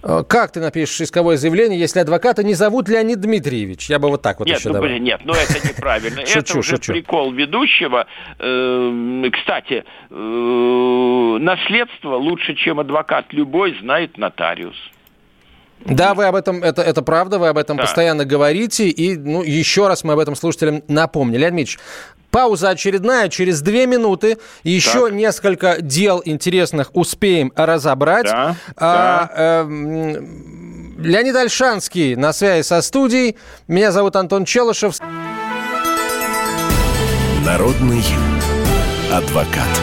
Э, 0.03 0.23
как 0.27 0.51
ты 0.51 0.59
напишешь 0.59 1.01
исковое 1.01 1.37
заявление, 1.37 1.79
если 1.79 1.99
адвоката 1.99 2.43
не 2.43 2.53
зовут 2.53 2.87
Леонид 2.89 3.19
Дмитриевич? 3.19 3.89
Я 3.89 3.99
бы 3.99 4.09
вот 4.09 4.21
так 4.21 4.39
вот 4.39 4.47
нет, 4.47 4.59
еще 4.59 4.69
ну, 4.69 4.75
добавил. 4.75 4.93
Блин, 4.93 5.03
нет, 5.03 5.21
ну 5.23 5.33
это 5.33 5.67
неправильно. 5.67 6.19
Это 6.35 6.57
уже 6.57 6.77
прикол 6.77 7.31
ведущего. 7.31 8.07
Эм, 8.39 9.29
кстати, 9.31 9.83
э, 10.09 11.37
наследство 11.39 12.15
лучше, 12.15 12.55
чем 12.55 12.79
адвокат 12.79 13.33
любой, 13.33 13.77
знает 13.81 14.17
нотариус. 14.17 14.75
Да, 15.85 16.13
вы 16.13 16.25
об 16.25 16.35
этом, 16.35 16.63
это, 16.63 16.81
это 16.81 17.01
правда, 17.01 17.37
вы 17.37 17.49
об 17.49 17.57
этом 17.57 17.77
да. 17.77 17.83
постоянно 17.83 18.25
говорите, 18.25 18.89
и 18.89 19.15
ну, 19.15 19.43
еще 19.43 19.87
раз 19.87 20.03
мы 20.03 20.13
об 20.13 20.19
этом 20.19 20.35
слушателям 20.35 20.81
напомнили. 20.87 21.41
Леонид 21.41 21.59
Ильич, 21.59 21.79
Пауза 22.37 22.69
очередная, 22.69 23.29
через 23.29 23.61
две 23.61 23.87
минуты 23.87 24.37
еще 24.61 25.07
так. 25.07 25.13
несколько 25.13 25.81
дел 25.81 26.21
интересных 26.23 26.91
успеем 26.95 27.51
разобрать. 27.55 28.27
Да, 28.27 28.55
а, 28.75 29.25
да. 29.25 29.31
Э, 29.35 29.63
Леонид 30.99 31.35
Альшанский 31.35 32.15
на 32.15 32.33
связи 32.33 32.61
со 32.61 32.83
студией. 32.83 33.37
Меня 33.67 33.91
зовут 33.91 34.15
Антон 34.15 34.45
Челышев. 34.45 34.99
Народный 37.43 38.03
адвокат. 39.11 39.81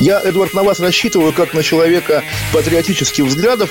Я, 0.00 0.22
Эдвард, 0.22 0.54
на 0.54 0.62
вас 0.62 0.80
рассчитываю 0.80 1.34
как 1.34 1.52
на 1.52 1.62
человека 1.62 2.22
патриотических 2.54 3.26
взглядов. 3.26 3.70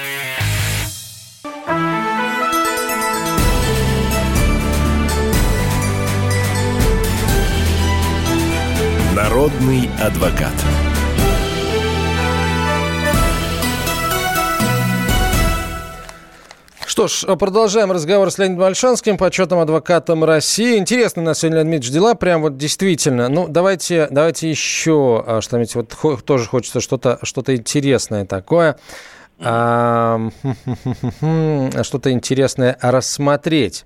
Народный 9.23 9.87
адвокат. 10.03 10.51
Что 16.87 17.07
ж, 17.07 17.37
продолжаем 17.37 17.91
разговор 17.91 18.31
с 18.31 18.39
Леонидом 18.39 18.63
Альшанским, 18.63 19.19
почетным 19.19 19.59
адвокатом 19.59 20.23
России. 20.23 20.75
Интересно 20.75 21.21
у 21.21 21.25
нас 21.25 21.37
сегодня, 21.37 21.59
Леонид 21.59 21.81
Ильич, 21.81 21.91
дела, 21.91 22.15
прям 22.15 22.41
вот 22.41 22.57
действительно. 22.57 23.29
Ну, 23.29 23.47
давайте, 23.47 24.07
давайте 24.09 24.49
еще 24.49 25.23
а, 25.23 25.41
что-нибудь, 25.41 25.75
вот 25.75 26.25
тоже 26.25 26.47
хочется 26.47 26.81
что-то 26.81 27.19
что 27.21 27.43
интересное 27.53 28.25
такое. 28.25 28.79
А, 29.39 30.19
что-то 31.83 32.11
интересное 32.11 32.75
рассмотреть. 32.81 33.85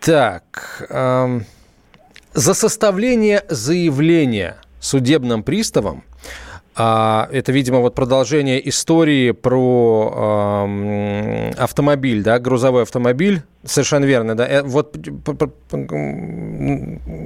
Так, 0.00 0.88
а, 0.90 1.42
за 2.34 2.54
составление 2.54 3.44
заявления 3.48 4.56
судебным 4.80 5.42
приставом 5.42 6.04
а, 6.76 7.28
это, 7.32 7.52
видимо, 7.52 7.80
вот 7.80 7.94
продолжение 7.94 8.66
истории 8.68 9.32
про 9.32 10.64
э, 10.66 11.50
автомобиль, 11.58 12.22
да, 12.22 12.38
грузовой 12.38 12.82
автомобиль, 12.82 13.42
Совершенно 13.64 14.06
верно, 14.06 14.34
да. 14.34 14.48
Э, 14.48 14.62
вот 14.62 14.96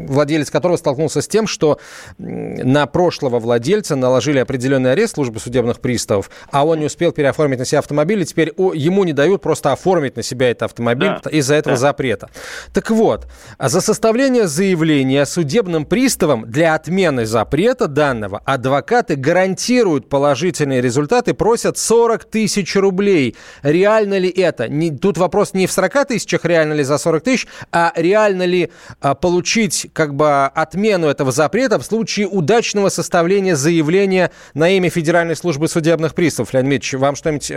владелец 0.08 0.50
которого 0.50 0.76
столкнулся 0.76 1.20
с 1.22 1.28
тем, 1.28 1.46
что 1.46 1.78
на 2.18 2.86
прошлого 2.86 3.38
владельца 3.38 3.94
наложили 3.94 4.38
определенный 4.38 4.92
арест 4.92 5.14
службы 5.14 5.38
судебных 5.38 5.80
приставов, 5.80 6.30
а 6.50 6.66
он 6.66 6.80
не 6.80 6.86
успел 6.86 7.12
переоформить 7.12 7.58
на 7.60 7.64
себя 7.64 7.78
автомобиль, 7.78 8.22
и 8.22 8.24
теперь 8.24 8.48
ему 8.48 9.04
не 9.04 9.12
дают 9.12 9.42
просто 9.42 9.72
оформить 9.72 10.16
на 10.16 10.22
себя 10.22 10.50
этот 10.50 10.64
автомобиль 10.64 11.12
да. 11.22 11.30
из-за 11.30 11.54
этого 11.54 11.76
да. 11.76 11.80
запрета. 11.80 12.30
Так 12.72 12.90
вот, 12.90 13.26
за 13.58 13.80
составление 13.80 14.48
заявления 14.48 15.26
судебным 15.26 15.86
приставам 15.86 16.50
для 16.50 16.74
отмены 16.74 17.26
запрета 17.26 17.86
данного 17.86 18.40
адвокаты 18.44 19.16
гарантируют 19.16 20.08
положительные 20.08 20.80
результаты, 20.80 21.34
просят 21.34 21.78
40 21.78 22.24
тысяч 22.24 22.74
рублей. 22.76 23.36
Реально 23.62 24.18
ли 24.18 24.28
это? 24.28 24.68
Не, 24.68 24.90
тут 24.90 25.16
вопрос 25.18 25.54
не 25.54 25.66
в 25.66 25.72
40 25.72 26.08
тысяч, 26.08 26.23
тысячах, 26.24 26.44
реально 26.44 26.72
ли 26.74 26.82
за 26.82 26.98
40 26.98 27.22
тысяч, 27.22 27.46
а 27.72 27.92
реально 27.96 28.44
ли 28.46 28.70
а, 29.00 29.14
получить 29.14 29.88
как 29.92 30.14
бы 30.14 30.46
отмену 30.46 31.06
этого 31.06 31.30
запрета 31.32 31.78
в 31.78 31.82
случае 31.82 32.26
удачного 32.26 32.88
составления 32.88 33.54
заявления 33.54 34.30
на 34.54 34.68
имя 34.70 34.90
Федеральной 34.90 35.36
службы 35.36 35.68
судебных 35.68 36.14
приставов. 36.14 36.52
Леонид 36.54 36.72
Ильич, 36.72 36.94
вам 36.94 37.14
что-нибудь 37.14 37.50
э, 37.50 37.54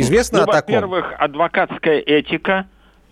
известно 0.00 0.38
ну, 0.38 0.44
о 0.44 0.46
таком? 0.46 0.74
Во-первых, 0.74 1.14
адвокатская 1.18 1.98
этика 1.98 2.66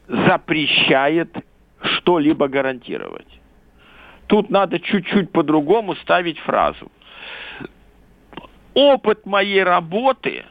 запрещает 0.08 1.34
что-либо 1.82 2.48
гарантировать. 2.48 3.26
Тут 4.26 4.50
надо 4.50 4.80
чуть-чуть 4.80 5.30
по-другому 5.30 5.94
ставить 5.96 6.38
фразу. 6.40 6.90
Опыт 8.74 9.24
моей 9.24 9.62
работы 9.62 10.44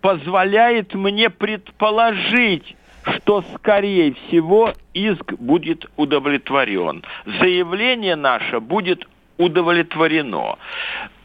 позволяет 0.00 0.94
мне 0.94 1.30
предположить, 1.30 2.76
что, 3.04 3.44
скорее 3.56 4.14
всего, 4.14 4.72
иск 4.92 5.32
будет 5.34 5.86
удовлетворен. 5.96 7.02
Заявление 7.40 8.16
наше 8.16 8.60
будет 8.60 9.06
удовлетворено. 9.38 10.56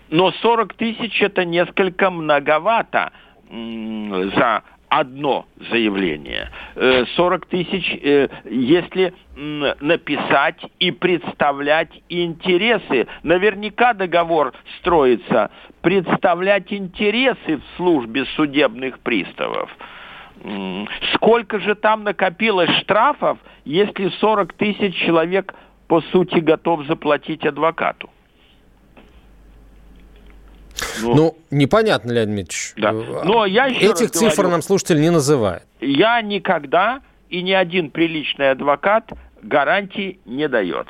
Но 0.10 0.32
40 0.32 0.74
тысяч 0.74 1.22
это 1.22 1.46
несколько 1.46 2.10
многовато 2.10 3.12
за 3.52 4.64
одно 4.90 5.46
заявление. 5.70 6.50
40 7.16 7.44
э, 7.44 7.48
тысяч, 7.48 8.00
э, 8.02 8.28
если 8.46 9.14
написать 9.36 10.60
и 10.80 10.92
представлять 10.92 11.92
интересы. 12.10 13.08
Наверняка 13.24 13.94
договор 13.94 14.54
строится 14.80 15.52
представлять 15.82 16.74
интересы 16.74 17.58
в 17.58 17.78
службе 17.78 18.26
судебных 18.36 19.00
приставов. 19.00 19.70
Сколько 21.16 21.60
же 21.60 21.76
там 21.76 22.04
накопилось 22.04 22.70
штрафов, 22.82 23.38
если 23.66 24.10
40 24.20 24.54
тысяч 24.54 24.96
человек, 24.96 25.54
по 25.88 26.02
сути, 26.02 26.40
готов 26.40 26.86
заплатить 26.86 27.46
адвокату? 27.46 28.10
Ну, 31.02 31.16
ну 31.16 31.38
непонятно, 31.52 32.12
Леонид 32.12 32.48
Дмитриевич. 32.48 32.74
Да. 32.78 32.94
Но 33.26 33.46
я 33.46 33.66
еще 33.66 33.92
Этих 33.92 34.12
цифр 34.12 34.36
говорю, 34.36 34.52
нам 34.52 34.62
слушатель 34.62 35.02
не 35.02 35.10
называет. 35.10 35.64
Я 35.82 36.22
никогда 36.22 37.02
и 37.30 37.42
ни 37.42 37.52
один 37.52 37.92
приличный 37.92 38.52
адвокат 38.52 39.12
гарантий 39.42 40.20
не 40.26 40.48
дает. 40.48 40.88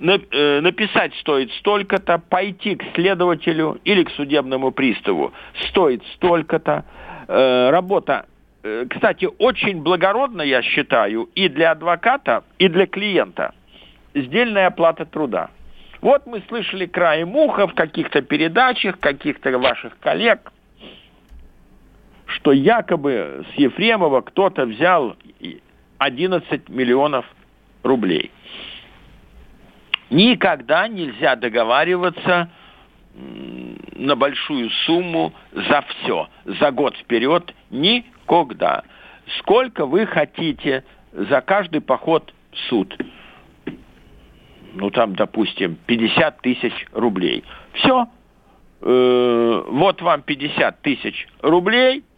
Э, 0.00 0.60
написать 0.60 1.14
стоит 1.20 1.52
столько-то, 1.52 2.18
пойти 2.18 2.74
к 2.74 2.82
следователю 2.94 3.80
или 3.84 4.02
к 4.04 4.10
судебному 4.10 4.72
приставу 4.72 5.32
стоит 5.68 6.02
столько-то. 6.14 6.84
Э, 7.28 7.70
работа 7.70 8.26
кстати, 8.62 9.28
очень 9.38 9.82
благородно, 9.82 10.42
я 10.42 10.62
считаю, 10.62 11.24
и 11.34 11.48
для 11.48 11.72
адвоката, 11.72 12.44
и 12.58 12.68
для 12.68 12.86
клиента. 12.86 13.54
Сдельная 14.14 14.68
оплата 14.68 15.04
труда. 15.04 15.50
Вот 16.00 16.26
мы 16.26 16.42
слышали 16.48 16.86
краем 16.86 17.34
уха 17.34 17.66
в 17.66 17.74
каких-то 17.74 18.22
передачах, 18.22 18.98
каких-то 18.98 19.56
ваших 19.58 19.98
коллег, 19.98 20.52
что 22.26 22.52
якобы 22.52 23.44
с 23.52 23.58
Ефремова 23.58 24.20
кто-то 24.20 24.66
взял 24.66 25.16
11 25.98 26.68
миллионов 26.68 27.26
рублей. 27.82 28.30
Никогда 30.10 30.88
нельзя 30.88 31.36
договариваться 31.36 32.50
на 33.14 34.16
большую 34.16 34.70
сумму 34.86 35.32
за 35.52 35.82
все, 35.82 36.28
за 36.44 36.70
год 36.70 36.96
вперед, 36.96 37.54
никогда. 38.22 38.82
Сколько 39.38 39.86
вы 39.86 40.06
хотите 40.06 40.84
за 41.12 41.40
каждый 41.40 41.80
поход 41.80 42.32
в 42.52 42.58
суд? 42.68 42.96
Ну, 44.74 44.90
там, 44.90 45.14
допустим, 45.14 45.76
50 45.86 46.40
тысяч 46.40 46.86
рублей. 46.92 47.44
Все. 47.74 48.08
Э, 48.80 49.64
вот 49.68 50.00
вам 50.02 50.22
50 50.22 50.80
тысяч 50.82 51.28
рублей– 51.42 52.04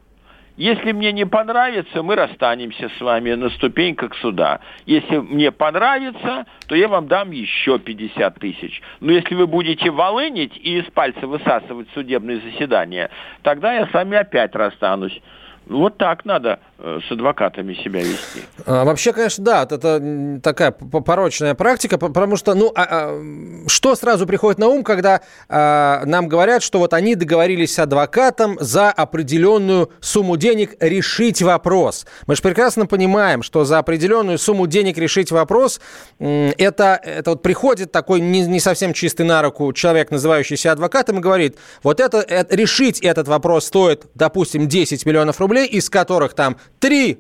если 0.57 0.93
мне 0.93 1.11
не 1.11 1.27
понравится, 1.27 2.05
мы 2.05 2.15
расстанемся 2.15 2.89
с 2.89 3.01
вами 3.01 3.33
на 3.33 3.51
ступеньках 3.51 4.15
суда. 4.17 4.61
Если 4.87 5.17
мне 5.19 5.51
понравится, 5.51 6.47
то 6.69 6.77
я 6.77 6.87
вам 6.87 7.09
дам 7.09 7.33
еще 7.33 7.81
50 7.81 8.39
тысяч. 8.39 8.81
Но 9.01 9.11
если 9.11 9.35
вы 9.35 9.49
будете 9.49 9.91
волынить 9.91 10.57
и 10.57 10.79
из 10.79 10.85
пальца 10.93 11.27
высасывать 11.27 11.89
судебные 11.93 12.39
заседания, 12.39 13.11
тогда 13.43 13.75
я 13.75 13.89
с 13.89 13.93
вами 13.93 14.17
опять 14.17 14.55
расстанусь. 14.55 15.21
Вот 15.67 15.97
так 15.97 16.25
надо 16.27 16.61
э, 16.79 16.99
с 17.09 17.11
адвокатами 17.11 17.73
себя 17.75 18.01
вести. 18.01 18.43
А, 18.67 18.85
вообще, 18.85 19.13
конечно, 19.15 19.43
да, 19.43 19.63
это 19.63 20.41
такая 20.43 20.73
порочная 20.73 21.55
практика, 21.55 21.97
потому 21.97 22.37
что, 22.37 22.55
ну, 22.55 22.71
а, 22.75 22.87
а, 22.89 23.21
что 23.67 23.95
сразу 23.95 24.27
приходит 24.27 24.59
на 24.59 24.69
ум, 24.69 24.85
когда 24.85 25.23
а, 25.49 26.03
нам 26.05 26.29
говорят, 26.29 26.63
что 26.63 26.79
вот 26.81 26.93
они 26.93 27.15
договорились 27.15 27.75
с 27.75 27.79
адвокатом 27.79 28.59
за 28.61 28.91
определенную 28.91 29.91
сумму 30.01 30.37
денег 30.37 30.75
решить 30.81 31.41
вопрос. 31.41 32.07
Мы 32.27 32.37
же 32.37 32.43
прекрасно 32.43 32.87
понимаем, 32.87 33.43
что 33.43 33.65
за 33.65 33.79
определенную 33.79 34.39
сумму 34.39 34.67
денег 34.67 34.99
решить 34.99 35.31
вопрос, 35.31 35.81
это, 36.19 37.01
это 37.03 37.31
вот 37.31 37.43
приходит 37.43 37.91
такой 37.91 38.21
не, 38.21 38.43
не 38.43 38.61
совсем 38.61 38.93
чистый 38.93 39.25
на 39.25 39.41
руку 39.41 39.73
человек, 39.73 40.11
называющийся 40.11 40.73
адвокатом, 40.73 41.19
и 41.19 41.21
говорит, 41.21 41.57
вот 41.83 42.01
это, 42.01 42.19
это 42.19 42.55
решить 42.55 43.01
этот 43.01 43.29
вопрос 43.29 43.67
стоит, 43.67 44.05
допустим, 44.15 44.69
10 44.69 45.07
миллионов 45.07 45.41
рублей, 45.41 45.54
рублей, 45.55 45.67
из 45.67 45.91
которых 45.91 46.35
там 46.35 46.57
три 46.81 47.19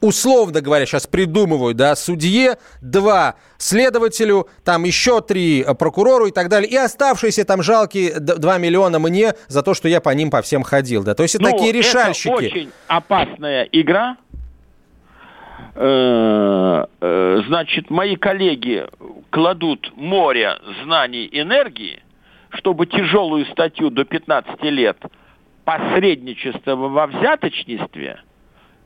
условно 0.00 0.60
говоря, 0.60 0.84
сейчас 0.84 1.06
придумываю, 1.06 1.74
да, 1.74 1.94
судье, 1.94 2.56
два 2.80 3.36
следователю, 3.56 4.48
там 4.64 4.82
еще 4.82 5.20
три 5.20 5.64
прокурору 5.78 6.26
и 6.26 6.32
так 6.32 6.48
далее, 6.48 6.68
и 6.68 6.74
оставшиеся 6.74 7.44
там 7.44 7.62
жалкие 7.62 8.18
2 8.18 8.58
миллиона 8.58 8.98
мне 8.98 9.34
за 9.46 9.62
то, 9.62 9.74
что 9.74 9.86
я 9.86 10.00
по 10.00 10.10
ним 10.10 10.30
по 10.30 10.42
всем 10.42 10.64
ходил, 10.64 11.04
да, 11.04 11.14
то 11.14 11.22
есть 11.22 11.38
ну, 11.38 11.48
такие 11.48 11.70
решальщики. 11.70 12.30
Это 12.30 12.36
очень 12.36 12.70
опасная 12.88 13.68
игра, 13.70 14.16
э, 15.76 16.84
э, 17.00 17.42
значит, 17.46 17.88
мои 17.88 18.16
коллеги 18.16 18.88
кладут 19.30 19.92
море 19.94 20.58
знаний, 20.82 21.28
энергии, 21.30 22.02
чтобы 22.50 22.86
тяжелую 22.86 23.46
статью 23.46 23.90
до 23.90 24.04
15 24.04 24.60
лет– 24.64 24.96
посредничество 25.64 26.76
во 26.76 27.06
взяточничестве 27.06 28.20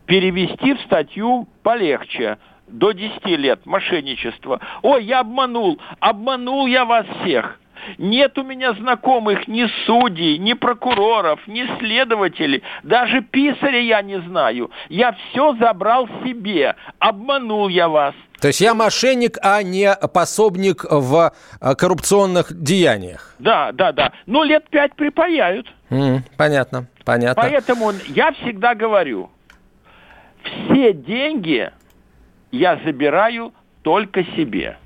перевести 0.07 0.75
в 0.75 0.81
статью 0.83 1.49
полегче, 1.63 2.39
до 2.69 2.93
10 2.93 3.25
лет 3.27 3.65
мошенничество. 3.65 4.61
Ой, 4.83 5.05
я 5.05 5.21
обманул, 5.21 5.81
обманул 6.01 6.67
я 6.67 6.85
вас 6.85 7.07
всех. 7.23 7.61
Нет 7.99 8.37
у 8.39 8.43
меня 8.43 8.73
знакомых 8.75 9.49
ни 9.49 9.67
судей, 9.85 10.39
ни 10.39 10.53
прокуроров, 10.55 11.41
ни 11.47 11.67
следователей. 11.79 12.63
Даже 12.83 13.21
писаря 13.23 13.79
я 13.79 14.03
не 14.03 14.21
знаю. 14.21 14.71
Я 14.89 15.13
все 15.13 15.55
забрал 15.57 16.09
себе. 16.25 16.77
Обманул 16.99 17.69
я 17.69 17.89
вас. 17.89 18.15
То 18.41 18.49
есть 18.49 18.61
я 18.61 18.75
мошенник, 18.75 19.39
а 19.43 19.63
не 19.63 19.95
пособник 20.13 20.85
в 20.85 21.33
э, 21.61 21.75
коррупционных 21.75 22.53
деяниях. 22.53 23.35
Да, 23.39 23.73
да, 23.73 23.93
да. 23.93 24.13
Ну, 24.27 24.43
лет 24.45 24.69
пять 24.69 24.95
припаяют. 24.95 25.67
М, 25.91 26.23
понятно, 26.37 26.87
понятно. 27.05 27.43
Поэтому 27.43 27.93
я 28.09 28.33
всегда 28.33 28.75
говорю, 28.75 29.31
все 30.43 30.93
деньги 30.93 31.71
я 32.51 32.79
забираю 32.85 33.53
только 33.83 34.25
себе. 34.37 34.77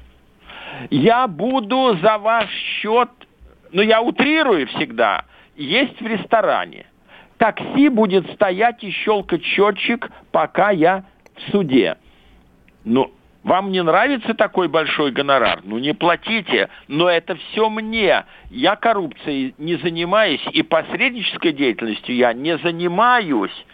Я 0.91 1.27
буду 1.27 1.97
за 2.03 2.19
ваш 2.19 2.51
счет, 2.51 3.11
ну 3.73 3.83
я 3.83 4.01
утрирую 4.01 4.67
всегда, 4.69 5.25
есть 5.57 6.01
в 6.01 6.07
ресторане. 6.07 6.87
Такси 7.39 7.89
будет 7.89 8.31
стоять 8.33 8.85
и 8.85 8.91
щелкать 8.91 9.45
счетчик, 9.45 10.11
пока 10.31 10.71
я 10.71 11.05
в 11.37 11.51
суде. 11.51 11.97
Ну, 12.85 13.13
вам 13.43 13.73
не 13.73 13.83
нравится 13.83 14.35
такой 14.35 14.69
большой 14.69 15.13
гонорар? 15.13 15.61
Ну 15.65 15.79
не 15.79 15.95
платите, 15.95 16.69
но 16.89 17.09
это 17.09 17.37
все 17.37 17.71
мне. 17.71 18.25
Я 18.51 18.77
коррупцией 18.77 19.55
не 19.57 19.77
занимаюсь 19.77 20.45
и 20.53 20.63
посреднической 20.63 21.53
деятельностью 21.53 22.15
я 22.15 22.35
не 22.35 22.59
занимаюсь. 22.59 23.67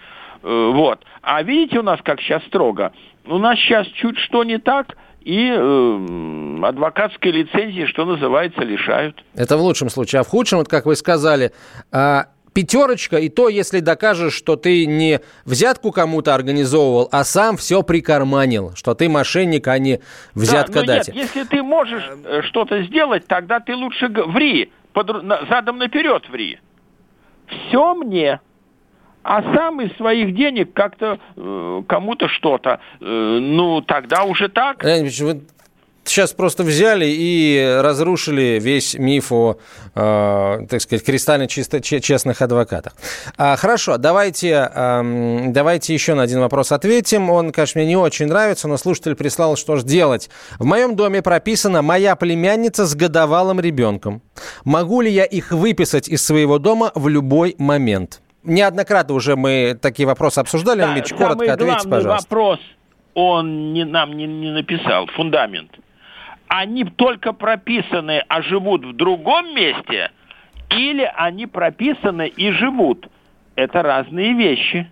Э, 0.42 0.70
Вот. 0.72 1.04
А 1.22 1.42
видите 1.42 1.80
у 1.80 1.82
нас 1.82 2.00
как 2.02 2.20
сейчас 2.20 2.44
строго? 2.44 2.92
У 3.24 3.38
нас 3.38 3.58
сейчас 3.58 3.88
чуть 3.88 4.18
что 4.18 4.44
не 4.44 4.58
так, 4.58 4.96
и 5.26 5.50
э, 5.50 6.64
адвокатской 6.64 7.32
лицензии, 7.32 7.84
что 7.86 8.04
называется, 8.04 8.60
лишают. 8.60 9.24
Это 9.34 9.56
в 9.56 9.60
лучшем 9.60 9.90
случае. 9.90 10.20
А 10.20 10.22
в 10.22 10.28
худшем, 10.28 10.58
вот 10.60 10.68
как 10.68 10.86
вы 10.86 10.94
сказали, 10.94 11.50
а, 11.90 12.26
пятерочка, 12.54 13.16
и 13.16 13.28
то, 13.28 13.48
если 13.48 13.80
докажешь, 13.80 14.34
что 14.34 14.54
ты 14.54 14.86
не 14.86 15.20
взятку 15.44 15.90
кому-то 15.90 16.32
организовывал, 16.32 17.08
а 17.10 17.24
сам 17.24 17.56
все 17.56 17.82
прикарманил, 17.82 18.72
что 18.76 18.94
ты 18.94 19.08
мошенник, 19.08 19.66
а 19.66 19.78
не 19.80 19.96
Да, 19.96 20.02
взяткодатель. 20.34 21.12
но 21.12 21.20
нет, 21.20 21.30
если 21.34 21.42
ты 21.48 21.60
можешь 21.60 22.04
э, 22.24 22.42
что-то 22.42 22.84
сделать, 22.84 23.26
тогда 23.26 23.58
ты 23.58 23.74
лучше 23.74 24.06
ври, 24.08 24.70
на- 24.94 25.44
задом 25.50 25.78
наперед 25.78 26.28
ври. 26.30 26.60
Все 27.48 27.94
мне. 27.96 28.40
А 29.28 29.42
сам 29.54 29.80
из 29.80 29.94
своих 29.96 30.36
денег 30.36 30.72
как-то 30.72 31.18
э, 31.36 31.82
кому-то 31.88 32.28
что-то. 32.28 32.78
Э, 33.00 33.38
ну, 33.40 33.80
тогда 33.82 34.22
уже 34.22 34.48
так. 34.48 34.84
Леонид 34.84 35.18
вы 35.18 35.40
сейчас 36.04 36.32
просто 36.32 36.62
взяли 36.62 37.06
и 37.08 37.80
разрушили 37.82 38.60
весь 38.62 38.94
миф 38.94 39.32
о, 39.32 39.56
э, 39.96 40.58
так 40.70 40.80
сказать, 40.80 41.04
кристально 41.04 41.48
чисто, 41.48 41.80
че- 41.80 42.00
честных 42.00 42.40
адвокатах. 42.40 42.92
А, 43.36 43.56
хорошо, 43.56 43.98
давайте, 43.98 44.70
эм, 44.72 45.52
давайте 45.52 45.92
еще 45.92 46.14
на 46.14 46.22
один 46.22 46.38
вопрос 46.38 46.70
ответим. 46.70 47.28
Он, 47.28 47.50
конечно, 47.50 47.80
мне 47.80 47.88
не 47.88 47.96
очень 47.96 48.26
нравится, 48.26 48.68
но 48.68 48.76
слушатель 48.76 49.16
прислал, 49.16 49.56
что 49.56 49.74
же 49.74 49.84
делать. 49.84 50.30
В 50.60 50.64
моем 50.64 50.94
доме 50.94 51.20
прописана 51.20 51.82
моя 51.82 52.14
племянница 52.14 52.86
с 52.86 52.94
годовалым 52.94 53.58
ребенком. 53.58 54.22
Могу 54.64 55.00
ли 55.00 55.10
я 55.10 55.24
их 55.24 55.50
выписать 55.50 56.08
из 56.08 56.24
своего 56.24 56.60
дома 56.60 56.92
в 56.94 57.08
любой 57.08 57.56
момент? 57.58 58.20
Неоднократно 58.46 59.14
уже 59.14 59.36
мы 59.36 59.76
такие 59.80 60.06
вопросы 60.06 60.38
обсуждали. 60.38 60.80
Да, 60.80 60.92
Ильич, 60.94 61.12
коротко 61.12 61.52
ответьте, 61.52 61.88
пожалуйста. 61.88 62.28
вопрос 62.28 62.60
он 63.14 63.72
не, 63.72 63.84
нам 63.84 64.16
не, 64.16 64.26
не 64.26 64.50
написал, 64.52 65.06
фундамент. 65.08 65.70
Они 66.48 66.84
только 66.84 67.32
прописаны, 67.32 68.22
а 68.28 68.42
живут 68.42 68.84
в 68.84 68.94
другом 68.94 69.54
месте, 69.54 70.10
или 70.70 71.10
они 71.16 71.46
прописаны 71.46 72.28
и 72.28 72.50
живут. 72.52 73.08
Это 73.56 73.82
разные 73.82 74.34
вещи. 74.34 74.90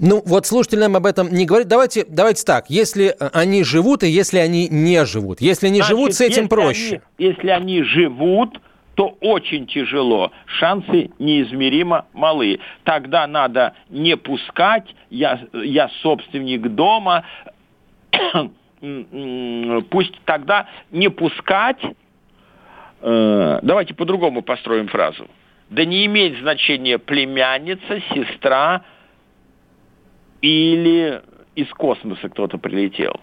Ну, 0.00 0.22
вот 0.26 0.46
слушатель 0.46 0.78
нам 0.78 0.96
об 0.96 1.06
этом 1.06 1.28
не 1.32 1.44
говорит. 1.44 1.68
Давайте, 1.68 2.04
давайте 2.08 2.44
так. 2.44 2.70
Если 2.70 3.14
они 3.32 3.64
живут 3.64 4.02
и 4.02 4.08
если 4.08 4.38
они 4.38 4.68
не 4.68 5.04
живут. 5.04 5.40
Если 5.40 5.68
не 5.68 5.80
Значит, 5.80 5.88
живут, 5.88 6.14
с 6.14 6.20
этим 6.20 6.44
если 6.44 6.48
проще. 6.48 7.02
они- 7.18 7.28
если 7.28 7.48
они 7.48 7.82
живут, 7.82 8.60
то 8.98 9.16
очень 9.20 9.68
тяжело. 9.68 10.32
Шансы 10.46 11.12
неизмеримо 11.20 12.06
малы. 12.14 12.58
Тогда 12.82 13.28
надо 13.28 13.74
не 13.90 14.16
пускать. 14.16 14.92
Я, 15.08 15.38
я 15.52 15.88
собственник 16.02 16.62
дома. 16.74 17.24
Пусть 19.90 20.20
тогда 20.24 20.66
не 20.90 21.10
пускать. 21.10 21.78
э, 23.02 23.60
Давайте 23.62 23.94
по-другому 23.94 24.42
построим 24.42 24.88
фразу. 24.88 25.28
Да 25.70 25.84
не 25.84 26.04
имеет 26.06 26.36
значения 26.40 26.98
племянница, 26.98 28.00
сестра 28.12 28.82
или 30.40 31.22
из 31.54 31.68
космоса 31.68 32.28
кто-то 32.30 32.58
прилетел. 32.58 33.20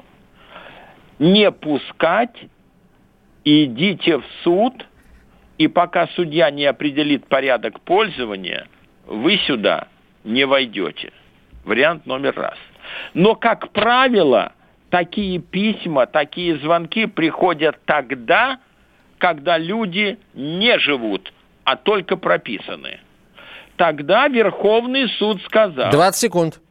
Не 1.20 1.52
пускать 1.52 2.46
идите 3.44 4.20
в 4.20 4.26
суд, 4.44 4.74
и 5.58 5.68
пока 5.68 6.08
судья 6.16 6.50
не 6.52 6.66
определит 6.66 7.28
порядок 7.28 7.80
пользования, 7.82 8.68
вы 9.06 9.38
сюда 9.48 9.88
не 10.24 10.46
войдете. 10.46 11.12
Вариант 11.64 12.06
номер 12.06 12.36
раз. 12.36 12.58
Но, 13.14 13.36
как 13.36 13.70
правило, 13.70 14.54
такие 14.90 15.40
письма, 15.40 16.06
такие 16.06 16.58
звонки 16.60 17.06
приходят 17.06 17.78
тогда, 17.86 18.60
когда 19.18 19.58
люди 19.58 20.18
не 20.34 20.78
живут, 20.80 21.34
а 21.64 21.76
только 21.76 22.18
прописаны. 22.18 23.00
Тогда 23.78 24.28
Верховный 24.28 25.10
суд 25.18 25.42
сказал 25.44 25.92
20 25.92 26.20
секунд. 26.20 26.62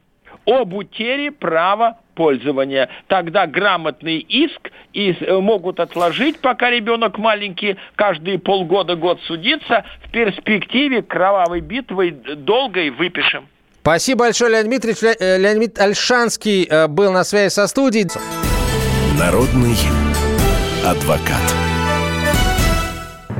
Об 0.45 0.73
утере 0.73 1.31
права 1.31 1.97
пользования. 2.15 2.89
Тогда 3.07 3.45
грамотный 3.45 4.19
иск 4.19 4.71
и 4.93 5.11
э, 5.11 5.39
могут 5.39 5.79
отложить, 5.79 6.39
пока 6.39 6.69
ребенок 6.69 7.17
маленький, 7.17 7.75
каждые 7.95 8.39
полгода, 8.39 8.95
год 8.95 9.19
судиться. 9.27 9.83
В 10.05 10.11
перспективе 10.11 11.01
кровавой 11.01 11.59
битвы 11.59 12.11
долгой 12.11 12.89
выпишем. 12.89 13.47
Спасибо 13.81 14.21
большое, 14.25 14.51
Леонид 14.51 14.69
Дмитриевич. 14.69 15.01
Ле- 15.01 15.17
э, 15.19 15.37
Леонид 15.37 15.77
Альшанский 15.79 16.63
э, 16.69 16.87
был 16.87 17.11
на 17.11 17.23
связи 17.23 17.49
со 17.53 17.67
студией. 17.67 18.07
Народный 19.19 19.75
адвокат. 20.85 21.74